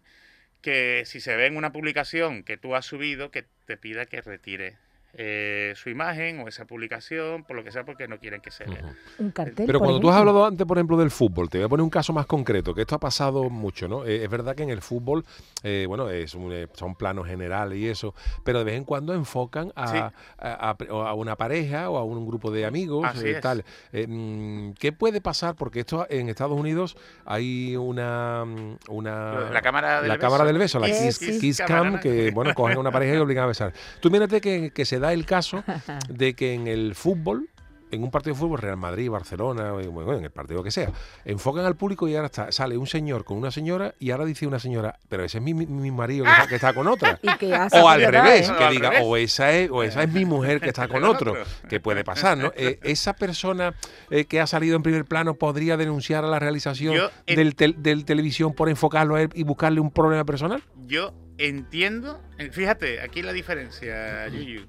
[0.62, 4.22] que si se ve en una publicación que tú has subido, que te pida que
[4.22, 4.76] retire
[5.16, 8.64] eh, su imagen o esa publicación, por lo que sea, porque no quieren que se
[8.64, 8.94] vea.
[9.18, 9.66] Un cartel.
[9.66, 11.90] Pero cuando tú has hablado antes, por ejemplo, del fútbol, te voy a poner un
[11.90, 14.04] caso más concreto, que esto ha pasado mucho, ¿no?
[14.04, 15.24] Eh, es verdad que en el fútbol,
[15.62, 19.14] eh, bueno, es un, eh, son planos generales y eso, pero de vez en cuando
[19.14, 19.96] enfocan a, Sí.
[19.98, 23.64] a- a- o a una pareja o a un grupo de amigos Así y tal.
[23.92, 25.54] Eh, mm, ¿Qué puede pasar?
[25.54, 28.44] Porque esto en Estados Unidos hay una...
[28.44, 30.26] mm, una La cámara del la beso.
[30.26, 32.90] cámara del beso, la Kiss- Kiss, Kiss Kiss cámara, Cam, que bueno, cogen a una
[32.90, 33.72] pareja y obligan a besar.
[34.00, 35.62] Tú mírate que, que se da el caso
[36.08, 37.48] de que en el fútbol,
[37.90, 40.90] en un partido de fútbol, Real Madrid, Barcelona, bueno, en el partido que sea,
[41.24, 44.48] enfocan al público y ahora está, sale un señor con una señora y ahora dice
[44.48, 47.20] una señora, pero ese es mi, mi- mi marido que está, que está con otra.
[47.22, 48.52] Y que ha O al revés, ¿eh?
[48.52, 49.04] O que diga, revés.
[49.06, 51.34] o esa es, o esa es mi mujer que está con otro,
[51.68, 52.52] que puede pasar, ¿no?
[52.56, 53.74] Eh, esa persona
[54.10, 57.54] eh, que ha salido en primer plano podría denunciar a la realización Yo, en- del,
[57.54, 60.64] tel- del televisión por enfocarlo a él y buscarle un problema personal.
[60.88, 64.62] Yo entiendo, fíjate, aquí la diferencia, Yuyu.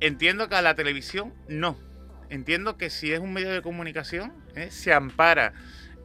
[0.00, 1.78] Entiendo que a la televisión no.
[2.28, 4.68] Entiendo que si es un medio de comunicación, ¿eh?
[4.70, 5.52] se ampara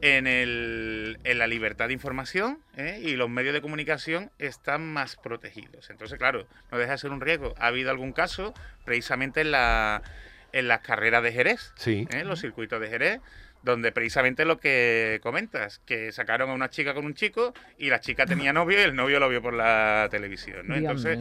[0.02, 3.00] en, el, en la libertad de información ¿eh?
[3.02, 5.90] y los medios de comunicación están más protegidos.
[5.90, 7.54] Entonces, claro, no deja de ser un riesgo.
[7.58, 10.02] Ha habido algún caso precisamente en, la,
[10.52, 12.06] en las carreras de Jerez, Sí.
[12.10, 12.24] ¿eh?
[12.24, 13.20] los circuitos de Jerez,
[13.64, 18.00] donde precisamente lo que comentas, que sacaron a una chica con un chico y la
[18.00, 20.74] chica tenía novio y el novio lo vio por la televisión, ¿no?
[20.74, 21.18] Entonces,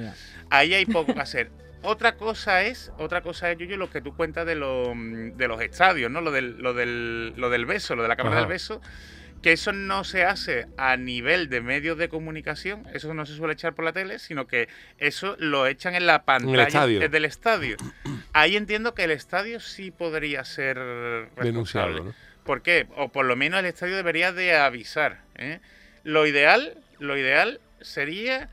[0.50, 1.52] ahí hay poco que hacer.
[1.84, 5.48] Otra cosa es, otra cosa es, Yuyu, lo que tú cuentas de, lo, mm, de
[5.48, 6.22] los estadios, ¿no?
[6.22, 8.46] Lo del, lo del, lo del beso, lo de la cámara Ajá.
[8.46, 8.82] del beso,
[9.42, 13.54] que eso no se hace a nivel de medios de comunicación, eso no se suele
[13.54, 14.70] echar por la tele, sino que
[15.00, 17.10] eso lo echan en la pantalla estadio.
[17.10, 17.78] del estadio.
[18.34, 20.78] Ahí entiendo que el estadio sí podría ser
[21.36, 22.02] responsable.
[22.02, 22.14] ¿no?
[22.44, 22.88] ¿Por qué?
[22.96, 25.22] O por lo menos el estadio debería de avisar.
[25.36, 25.60] ¿eh?
[26.04, 28.50] Lo ideal, lo ideal sería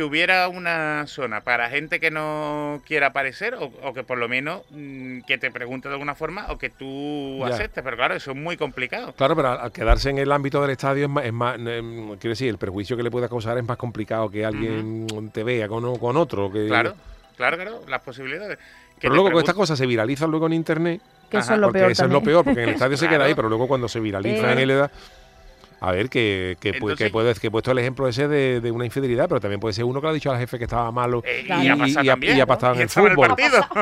[0.00, 4.30] que hubiera una zona para gente que no quiera aparecer o, o que por lo
[4.30, 7.48] menos mm, que te pregunte de alguna forma o que tú Ya.
[7.54, 7.84] aceptes.
[7.84, 9.12] Pero claro, eso es muy complicado.
[9.12, 12.30] Claro, pero al quedarse en el ámbito del estadio es más, es más em, quiero
[12.30, 15.98] decir, el perjuicio que le pueda causar es más complicado que alguien te vea con,
[15.98, 16.50] con otro.
[16.50, 16.94] Que, Claro,
[17.36, 18.56] claro, claro, las posibilidades.
[18.56, 21.58] Que Pero luego con pregun- estas cosas se viralizan luego en internet, Que eso es
[21.58, 22.32] lo porque peor eso es lo también.
[22.36, 24.52] peor, porque en el estadio se queda ahí, pero luego cuando se viraliza Eh.
[24.52, 24.90] en él edad,
[25.82, 28.70] a ver, que, que, Entonces- que, puede- que he puesto el ejemplo ese de, de
[28.70, 30.92] una infidelidad, pero también puede ser uno que le ha dicho al jefe que estaba
[30.92, 32.80] malo Eh, y, pasado y también, y ha pasado ¿no?
[32.80, 33.34] en el fútbol.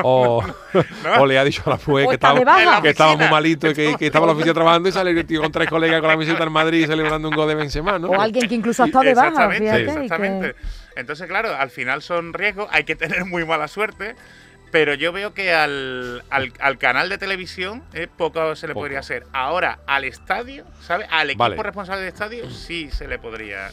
[0.04, 0.44] O,
[1.18, 3.74] o le ha dicho a la juez O que estaba, que estaba muy malito y
[3.74, 6.08] que, que estaba en la oficina trabajando y sale el tío con tres colegas con
[6.08, 8.08] la visita en Madrid celebrando un gol de Benzema, ¿no?
[8.10, 9.82] O alguien que incluso ha estado de baja, Exactamente, fíjate.
[9.82, 10.54] y que- exactamente.
[10.96, 14.14] Entonces, claro, al final son riesgos, hay que tener muy mala suerte,
[14.70, 18.84] pero yo veo que al, al, al canal de televisión eh, poco se le Poco.
[18.84, 19.26] podría hacer.
[19.32, 21.06] Ahora, al estadio, ¿sabes?
[21.10, 21.62] Al equipo Vale.
[21.62, 23.70] responsable del estadio sí se le podría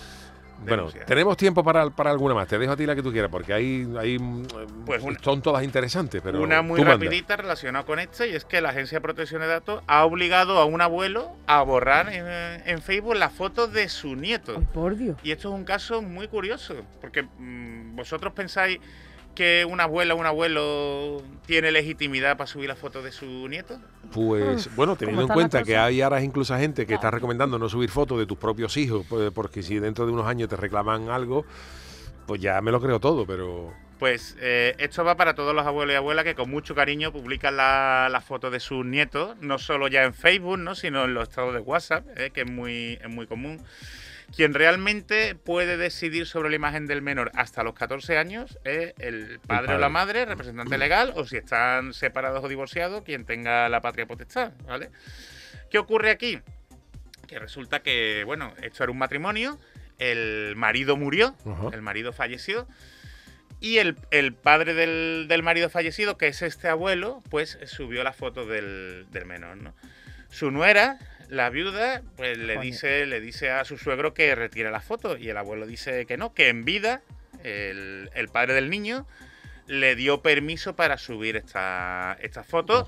[0.66, 2.48] Bueno, tenemos tiempo para, para alguna más.
[2.48, 4.44] Te dejo a ti la que tú quieras, porque hay, hay mm,
[4.86, 8.62] Pues una- son todas interesantes, pero Una muy rapidita relacionada con esta, y es que
[8.62, 12.26] la Agencia de Protección de Datos ha obligado a un abuelo a borrar en,
[12.66, 14.56] en Facebook las fotos de su nieto.
[14.58, 15.18] Ay, por Dios.
[15.24, 18.80] Y esto es un caso muy curioso, porque mm, vosotros pensáis
[19.36, 23.78] que una abuela o un abuelo tiene legitimidad para subir la foto de su nieto.
[24.12, 27.90] Pues bueno, teniendo en cuenta que hay ahora incluso gente que está recomendando no subir
[27.90, 31.46] fotos de tus propios hijos, pues, porque si dentro de unos años te reclaman algo,
[32.26, 35.94] pues ya me lo creo todo, pero Pues eh, esto va para todos los abuelos
[35.94, 39.88] y abuelas que con mucho cariño publican la- las fotos de sus nietos, no solo
[39.88, 40.76] ya en Facebook, ¿no?
[40.76, 43.64] sino en los estados de WhatsApp, eh, que es muy, es muy común.
[44.36, 49.40] Quien realmente puede decidir sobre la imagen del menor hasta los 14 años es el
[49.48, 49.76] padre, padre.
[49.76, 54.08] o la madre, representante legal, o si están separados o divorciados, quien tenga la patria
[54.08, 54.90] potestad, ¿vale?
[55.70, 56.40] ¿Qué ocurre aquí?
[57.28, 59.58] Que resulta que, bueno, esto era un matrimonio,
[60.00, 61.36] el marido murió,
[61.72, 62.68] el marido falleció,
[63.60, 68.14] y el, el padre del, del marido fallecido, que es este abuelo, pues subió la
[68.14, 69.74] foto del, del menor, ¿no?
[70.30, 71.00] Su nuera,
[71.30, 75.30] la viuda, pues le dice, le dice a su suegro que retire la foto, y
[75.30, 77.02] el abuelo dice que no, que en vida
[77.44, 79.08] el, el padre del niño
[79.68, 82.88] le dio permiso para subir esta, esta foto,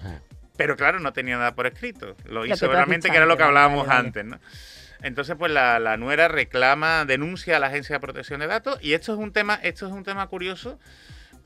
[0.57, 2.15] pero claro, no tenía nada por escrito.
[2.25, 3.99] Lo hizo realmente, que era lo que vale, hablábamos vale.
[3.99, 4.39] antes, ¿no?
[5.01, 8.93] Entonces, pues la, la nuera reclama, denuncia a la Agencia de Protección de Datos, y
[8.93, 10.79] esto es un tema, esto es un tema curioso,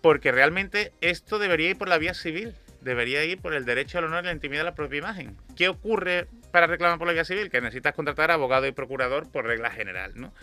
[0.01, 4.05] porque realmente esto debería ir por la vía civil, debería ir por el derecho al
[4.05, 5.37] honor y la intimidad de la propia imagen.
[5.55, 7.49] ¿Qué ocurre para reclamar por la vía civil?
[7.49, 10.33] Que necesitas contratar abogado y procurador por regla general, ¿no?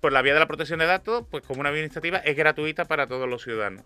[0.00, 2.84] Por la vía de la protección de datos, pues como una vía administrativa es gratuita
[2.84, 3.84] para todos los ciudadanos.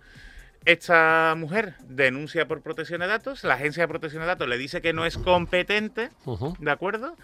[0.65, 4.81] Esta mujer denuncia por protección de datos, la agencia de protección de datos le dice
[4.83, 6.11] que no es competente.
[6.59, 7.17] ¿de acuerdo?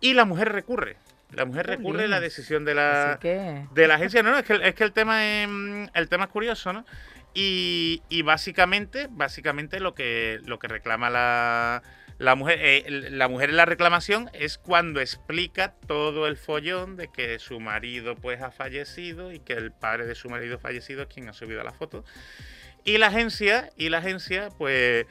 [0.00, 0.96] Y la mujer recurre.
[1.32, 2.10] La mujer recurre bien.
[2.10, 3.66] la decisión de la, que.
[3.72, 4.22] de la agencia.
[4.22, 6.84] No, no, es que, es que el tema es, mm, el tema es curioso, ¿no?
[7.34, 11.82] Y, y básicamente, básicamente lo que, lo que reclama la,
[12.20, 17.08] la mujer, eh, la mujer en la reclamación es cuando explica todo el follón de
[17.08, 21.08] que su marido pues ha fallecido y que el padre de su marido fallecido es
[21.08, 22.04] quien ha subido la foto.
[22.84, 25.06] Y la agencia, y la agencia, pues,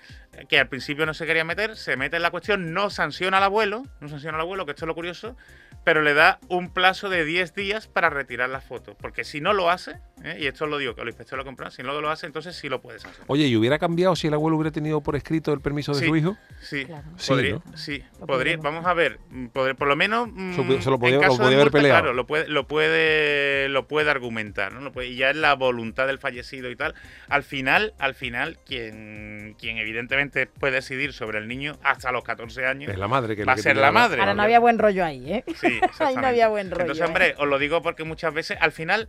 [0.47, 3.43] que al principio no se quería meter, se mete en la cuestión, no sanciona al
[3.43, 5.35] abuelo, no sanciona al abuelo, que esto es lo curioso,
[5.83, 8.95] pero le da un plazo de 10 días para retirar la foto.
[8.99, 10.37] Porque si no lo hace, ¿eh?
[10.39, 12.69] y esto lo digo, que los inspectores lo compran, si no lo hace, entonces sí
[12.69, 13.25] lo puede sancionar.
[13.27, 16.07] Oye, ¿y hubiera cambiado si el abuelo hubiera tenido por escrito el permiso de Sí.
[16.07, 16.37] su hijo?
[16.61, 17.03] Sí, Claro.
[17.17, 17.77] Sí, podría, ¿no?
[17.77, 20.57] sí, podría, vamos a ver, mm, podr- por lo menos mm, Se
[20.89, 22.01] lo- en podía- lo caso de haber muerte, peleado.
[22.01, 24.81] claro, lo puede, lo puede, lo puede argumentar, ¿no?
[24.81, 26.93] Lo puede- y ya es la voluntad del fallecido y tal.
[27.29, 32.65] Al final, al final, quien, quien evidentemente puede decidir sobre el niño hasta los 14
[32.65, 34.19] años Es la madre que va a ser tiene la madre.
[34.19, 35.43] Ahora no había buen rollo ahí, ¿eh?
[35.55, 35.68] Sí,
[35.99, 36.81] Ahí no había buen rollo.
[36.81, 37.07] Entonces, ¿eh?
[37.07, 39.07] hombre, os lo digo porque muchas veces, al final,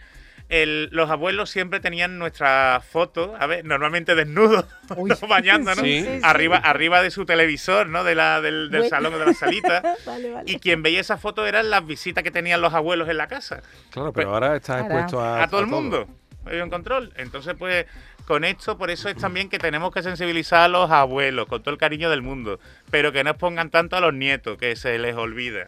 [0.48, 4.64] el- los abuelos siempre tenían nuestra foto, a ver, normalmente desnudos.
[4.96, 5.28] ¿no?
[5.28, 6.00] bañándonos, Sí.
[6.00, 6.20] sí, sí.
[6.24, 8.02] arriba, de su televisor, ¿no?
[8.04, 8.88] De la, del, del Bueno.
[8.96, 9.82] salón o de la salita.
[10.04, 10.50] Vale, vale.
[10.50, 13.62] Y quien veía esa foto eran las visitas que tenían los abuelos en la casa.
[13.90, 14.84] Claro, pero Pues- ahora está Ahora.
[14.86, 16.08] expuesto a, A, todo el mundo.
[16.46, 17.12] Hay un control.
[17.16, 17.84] Entonces, pues,
[18.26, 21.70] con esto, por eso es también que tenemos que sensibilizar a los abuelos, con todo
[21.72, 22.58] el cariño del mundo.
[22.90, 25.66] Pero que no expongan tanto a los nietos, que se les olvida.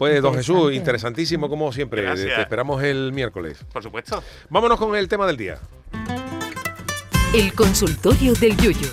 [0.00, 2.00] Pues, don Jesús, interesantísimo como siempre.
[2.00, 2.34] Gracias.
[2.34, 3.58] Te esperamos el miércoles.
[3.70, 4.24] Por supuesto.
[4.48, 5.58] Vámonos con el tema del día.
[7.34, 8.88] El consultorio del Yuyo.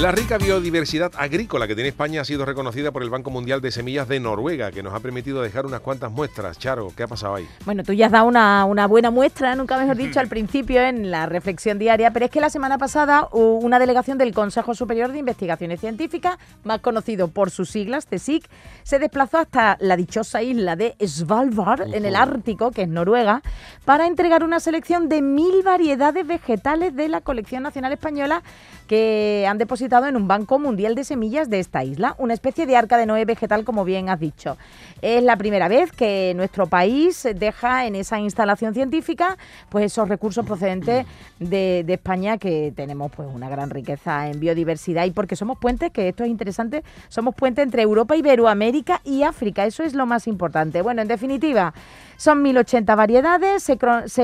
[0.00, 3.72] La rica biodiversidad agrícola que tiene España ha sido reconocida por el Banco Mundial de
[3.72, 6.56] Semillas de Noruega, que nos ha permitido dejar unas cuantas muestras.
[6.56, 7.48] Charo, ¿qué ha pasado ahí?
[7.64, 11.10] Bueno, tú ya has dado una, una buena muestra, nunca mejor dicho, al principio en
[11.10, 15.18] la reflexión diaria, pero es que la semana pasada una delegación del Consejo Superior de
[15.18, 18.48] Investigaciones Científicas, más conocido por sus siglas, CSIC,
[18.84, 23.42] se desplazó hasta la dichosa isla de Svalbard, en el Ártico, que es Noruega,
[23.84, 28.44] para entregar una selección de mil variedades vegetales de la colección nacional española
[28.86, 32.76] que han depositado en un banco mundial de semillas de esta isla, una especie de
[32.76, 34.58] arca de Noé vegetal, como bien has dicho.
[35.00, 39.36] Es la primera vez que nuestro país deja en esa instalación científica
[39.70, 41.06] pues esos recursos procedentes
[41.38, 45.90] de, de España que tenemos pues una gran riqueza en biodiversidad y porque somos puentes,
[45.90, 50.26] que esto es interesante, somos puentes entre Europa, Iberoamérica y África, eso es lo más
[50.26, 50.82] importante.
[50.82, 51.72] Bueno, en definitiva,
[52.18, 53.78] son 1080 variedades, se,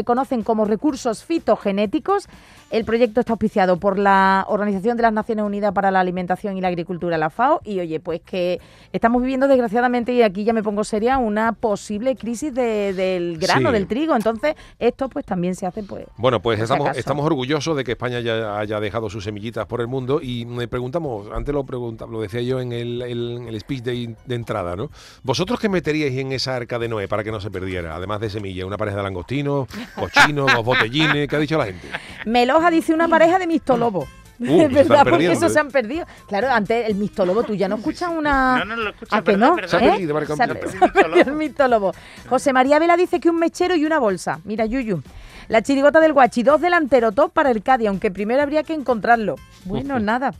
[0.05, 2.29] conocen como recursos fitogenéticos.
[2.71, 6.61] El proyecto está auspiciado por la Organización de las Naciones Unidas para la Alimentación y
[6.61, 8.61] la Agricultura, la FAO, y oye, pues que
[8.93, 13.69] estamos viviendo desgraciadamente, y aquí ya me pongo seria, una posible crisis de- del grano,
[13.69, 13.75] Sí.
[13.75, 14.17] del trigo.
[14.17, 16.07] Entonces, esto pues también se hace pues...
[16.17, 16.99] Bueno, pues estamos, acaso.
[16.99, 20.67] estamos orgullosos de que España ya haya dejado sus semillitas por el mundo y me
[20.67, 24.91] preguntamos, antes lo pregunta, lo decía yo en el, el- speech de entrada, ¿no?
[25.23, 27.84] ¿Vosotros qué meteríais en esa arca de Noé para que no se perdiera?
[27.93, 31.89] Además de semillas, una pareja de langostinos, cochinos, dos botellines, ¿qué ha dicho la gente?
[32.25, 34.09] Meloja dice una pareja de mistolobos.
[34.55, 35.55] Uh, es verdad, porque perdiendo, esos ¿eh?
[35.55, 36.07] se han perdido.
[36.29, 38.59] Claro, antes el mistolobo, tú ya no escuchas una...
[38.59, 39.55] No, no, lo escuchas, ¿A que no?
[39.55, 39.69] ¿verdad?
[39.71, 39.91] Se ha ¿Eh?
[39.93, 40.61] perdido, marca un Se ha piloto.
[40.67, 41.93] per- se ha perdido el mistolobo.
[42.29, 44.41] José María Vela dice que un mechero y una bolsa.
[44.45, 45.03] Mira, Yuyu.
[45.47, 49.37] La chirigota del guachi, dos delanteros, top para el Cádiz, aunque primero habría que encontrarlo.
[49.67, 50.33] Bueno, nada.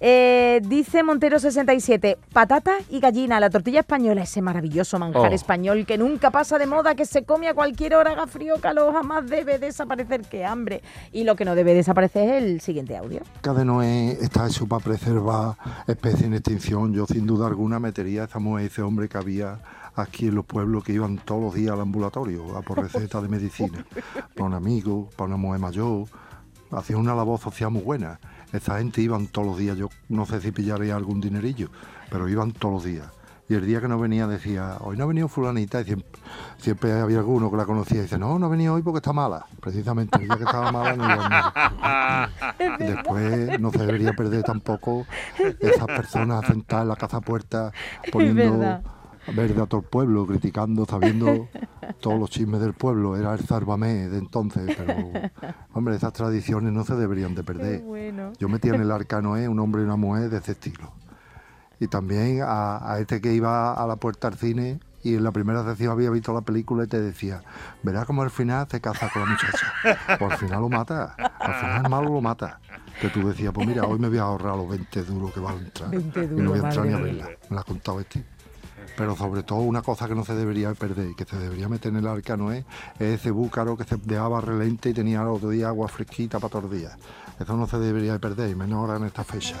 [0.00, 5.34] Eh, dice Montero67, patata y gallina, la tortilla española, ese maravilloso manjar Oh.
[5.34, 8.60] español que nunca pasa de moda, que se come a cualquier hora, haga frío o
[8.60, 10.82] calor, jamás debe desaparecer que hambre.
[11.12, 13.22] Y lo que no debe desaparecer es el siguiente audio.
[13.34, 15.56] Arca de Noé está hecho para preservar
[15.86, 16.92] especies en extinción.
[16.94, 19.60] Yo sin duda alguna metería a esa mujer, ese hombre que había
[19.96, 23.28] aquí en los pueblos que iban todos los días al ambulatorio a por receta de
[23.28, 23.84] medicina.
[24.34, 26.06] Para un amigo, para una mujer mayor.
[26.70, 28.18] Hacían una labor social muy buena.
[28.52, 29.76] Esa gente iban todos los días.
[29.76, 31.68] Yo no sé si pillaría algún dinerillo,
[32.10, 33.13] pero iban todos los días.
[33.48, 36.08] Y el día que no venía decía, hoy no ha venido fulanita, y siempre,
[36.56, 39.12] siempre había alguno que la conocía y dice, no, no ha venido hoy porque está
[39.12, 39.44] mala.
[39.60, 42.28] Precisamente el día que estaba mala no iba a
[42.78, 42.78] venir.
[42.94, 45.06] Después no se debería perder tampoco
[45.60, 47.70] esas personas sentadas en la casa puerta
[48.10, 48.80] poniendo
[49.32, 51.48] verde a todo el pueblo, criticando, sabiendo
[52.00, 53.16] todos los chismes del pueblo.
[53.16, 54.94] Era el Sálvame de entonces, pero
[55.72, 57.82] hombre, esas tradiciones no se deberían de perder.
[57.82, 58.32] bueno.
[58.38, 60.92] Yo metía en el arca Noé un hombre y una mujer de ese estilo.
[61.84, 65.32] Y también a, a este que iba a la puerta al cine y en la
[65.32, 67.42] primera sesión había visto la película y te decía,
[67.82, 69.72] verás cómo al final se casa con la muchacha.
[70.18, 72.58] Pues al final lo mata, al final el malo lo mata.
[73.00, 75.56] Que tú decías, pues mira, hoy me voy a ahorrar los 20 duros que van
[75.56, 75.90] a entrar.
[75.90, 77.28] 20 y no voy a entrar ni a verla.
[77.50, 78.24] Me la ha contado este.
[78.96, 81.90] pero sobre todo una cosa que no se debería perder y que se debería meter
[81.92, 82.64] en el arca no es,
[82.98, 86.50] es ese búcaro que se dejaba relente y tenía el otro día agua fresquita para
[86.50, 86.96] todos los días.
[87.40, 89.56] Eso no se debería de perder, y menos ahora en esta fecha.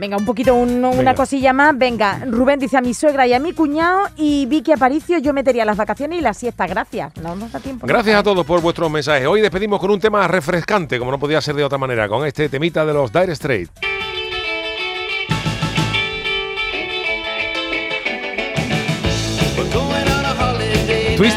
[0.00, 0.98] Venga, un poquito, un- Venga.
[0.98, 1.76] una cosilla más.
[1.76, 5.64] Venga, Rubén dice a mi suegra y a mi cuñado y Vicky Aparicio, yo metería
[5.64, 6.66] las vacaciones y la siesta.
[6.66, 7.14] Gracias.
[7.18, 7.86] No nos da tiempo.
[7.86, 9.26] Gracias a todos por vuestros mensajes.
[9.26, 12.48] Hoy despedimos con un tema refrescante, como no podía ser de otra manera, con este
[12.48, 13.70] temita de los Dire Straits.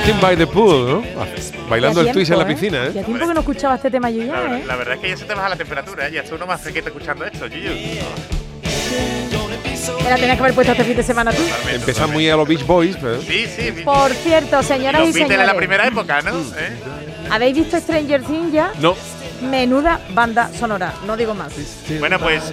[0.03, 1.03] Twisting by the pool, ¿no?
[1.69, 2.69] Bailando el twist en la tiempo, ¿eh?
[2.69, 2.89] piscina, ¿eh?
[2.89, 4.63] Hacía tiempo que no escuchaba este tema yo La, ya, verdad- ¿eh?
[4.65, 6.11] la verdad es que ya se te baja la temperatura, ¿eh?
[6.11, 7.69] ya está uno más fresquito escuchando esto, Yuyu.
[10.09, 11.41] La tenías que haber puesto este fin de semana tú.
[11.71, 13.21] Empezan muy a los Beach Boys, pero...
[13.21, 13.71] Sí, sí.
[13.85, 16.31] Por cierto, señoras y Los Beatles señores, en la primera época, ¿no?
[16.39, 16.77] ¿Eh?
[17.29, 18.71] ¿habéis visto Stranger Things ya?
[18.79, 18.95] No.
[19.41, 21.51] Menuda banda sonora, no digo más.
[21.99, 22.51] Bueno, pues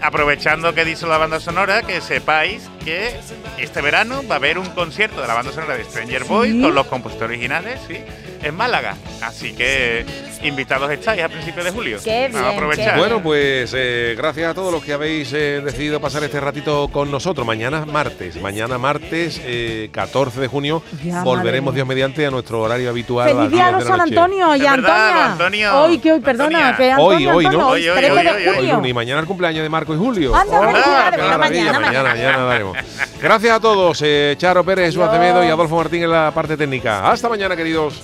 [0.00, 3.14] aprovechando que dice la banda sonora, que sepáis que
[3.58, 6.60] este verano va a haber un concierto de la banda sonora de Stranger Boys Sí.
[6.62, 7.98] con los compositores originales, sí,
[8.42, 8.96] en Málaga.
[9.22, 10.04] Así que
[10.42, 11.98] invitados estáis a principios de julio.
[12.02, 12.94] Qué a bien, aprovechar.
[12.94, 16.88] qué Bueno, pues eh, gracias a todos los que habéis eh, decidido pasar este ratito
[16.92, 17.46] con nosotros.
[17.46, 21.74] Mañana martes, mañana martes eh, 14 de junio, Ya, volveremos.
[21.74, 23.28] Dios mediante a nuestro horario habitual.
[23.34, 24.00] Feliz día a 10 los San.
[24.00, 25.32] Antonio y Antonia.
[25.32, 25.80] Antonio.
[25.82, 26.76] Hoy, que hoy, perdona, Antonia.
[26.76, 27.68] que Hoy, Antonio, hoy, Antonio, ¿no?
[27.68, 28.48] hoy, Hoy, hoy, 13 hoy, de hoy, hoy.
[28.48, 28.74] Hoy junio.
[28.76, 30.34] lunes y mañana el cumpleaños de Marco y Julio.
[30.34, 32.08] Anda, Oh, mañana, mañana, mañana.
[32.10, 32.76] mañana daremos.
[33.20, 35.02] Gracias a todos, eh, Charo Pérez, Jesús.
[35.02, 37.10] Acevedo y Adolfo Martín en la parte técnica.
[37.10, 38.00] Hasta mañana, queridos.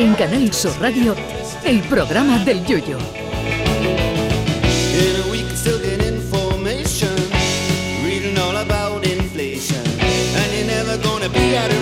[0.00, 1.12] En Canal Sur Radio,
[1.64, 2.98] el programa del Yoyo.
[11.30, 11.77] be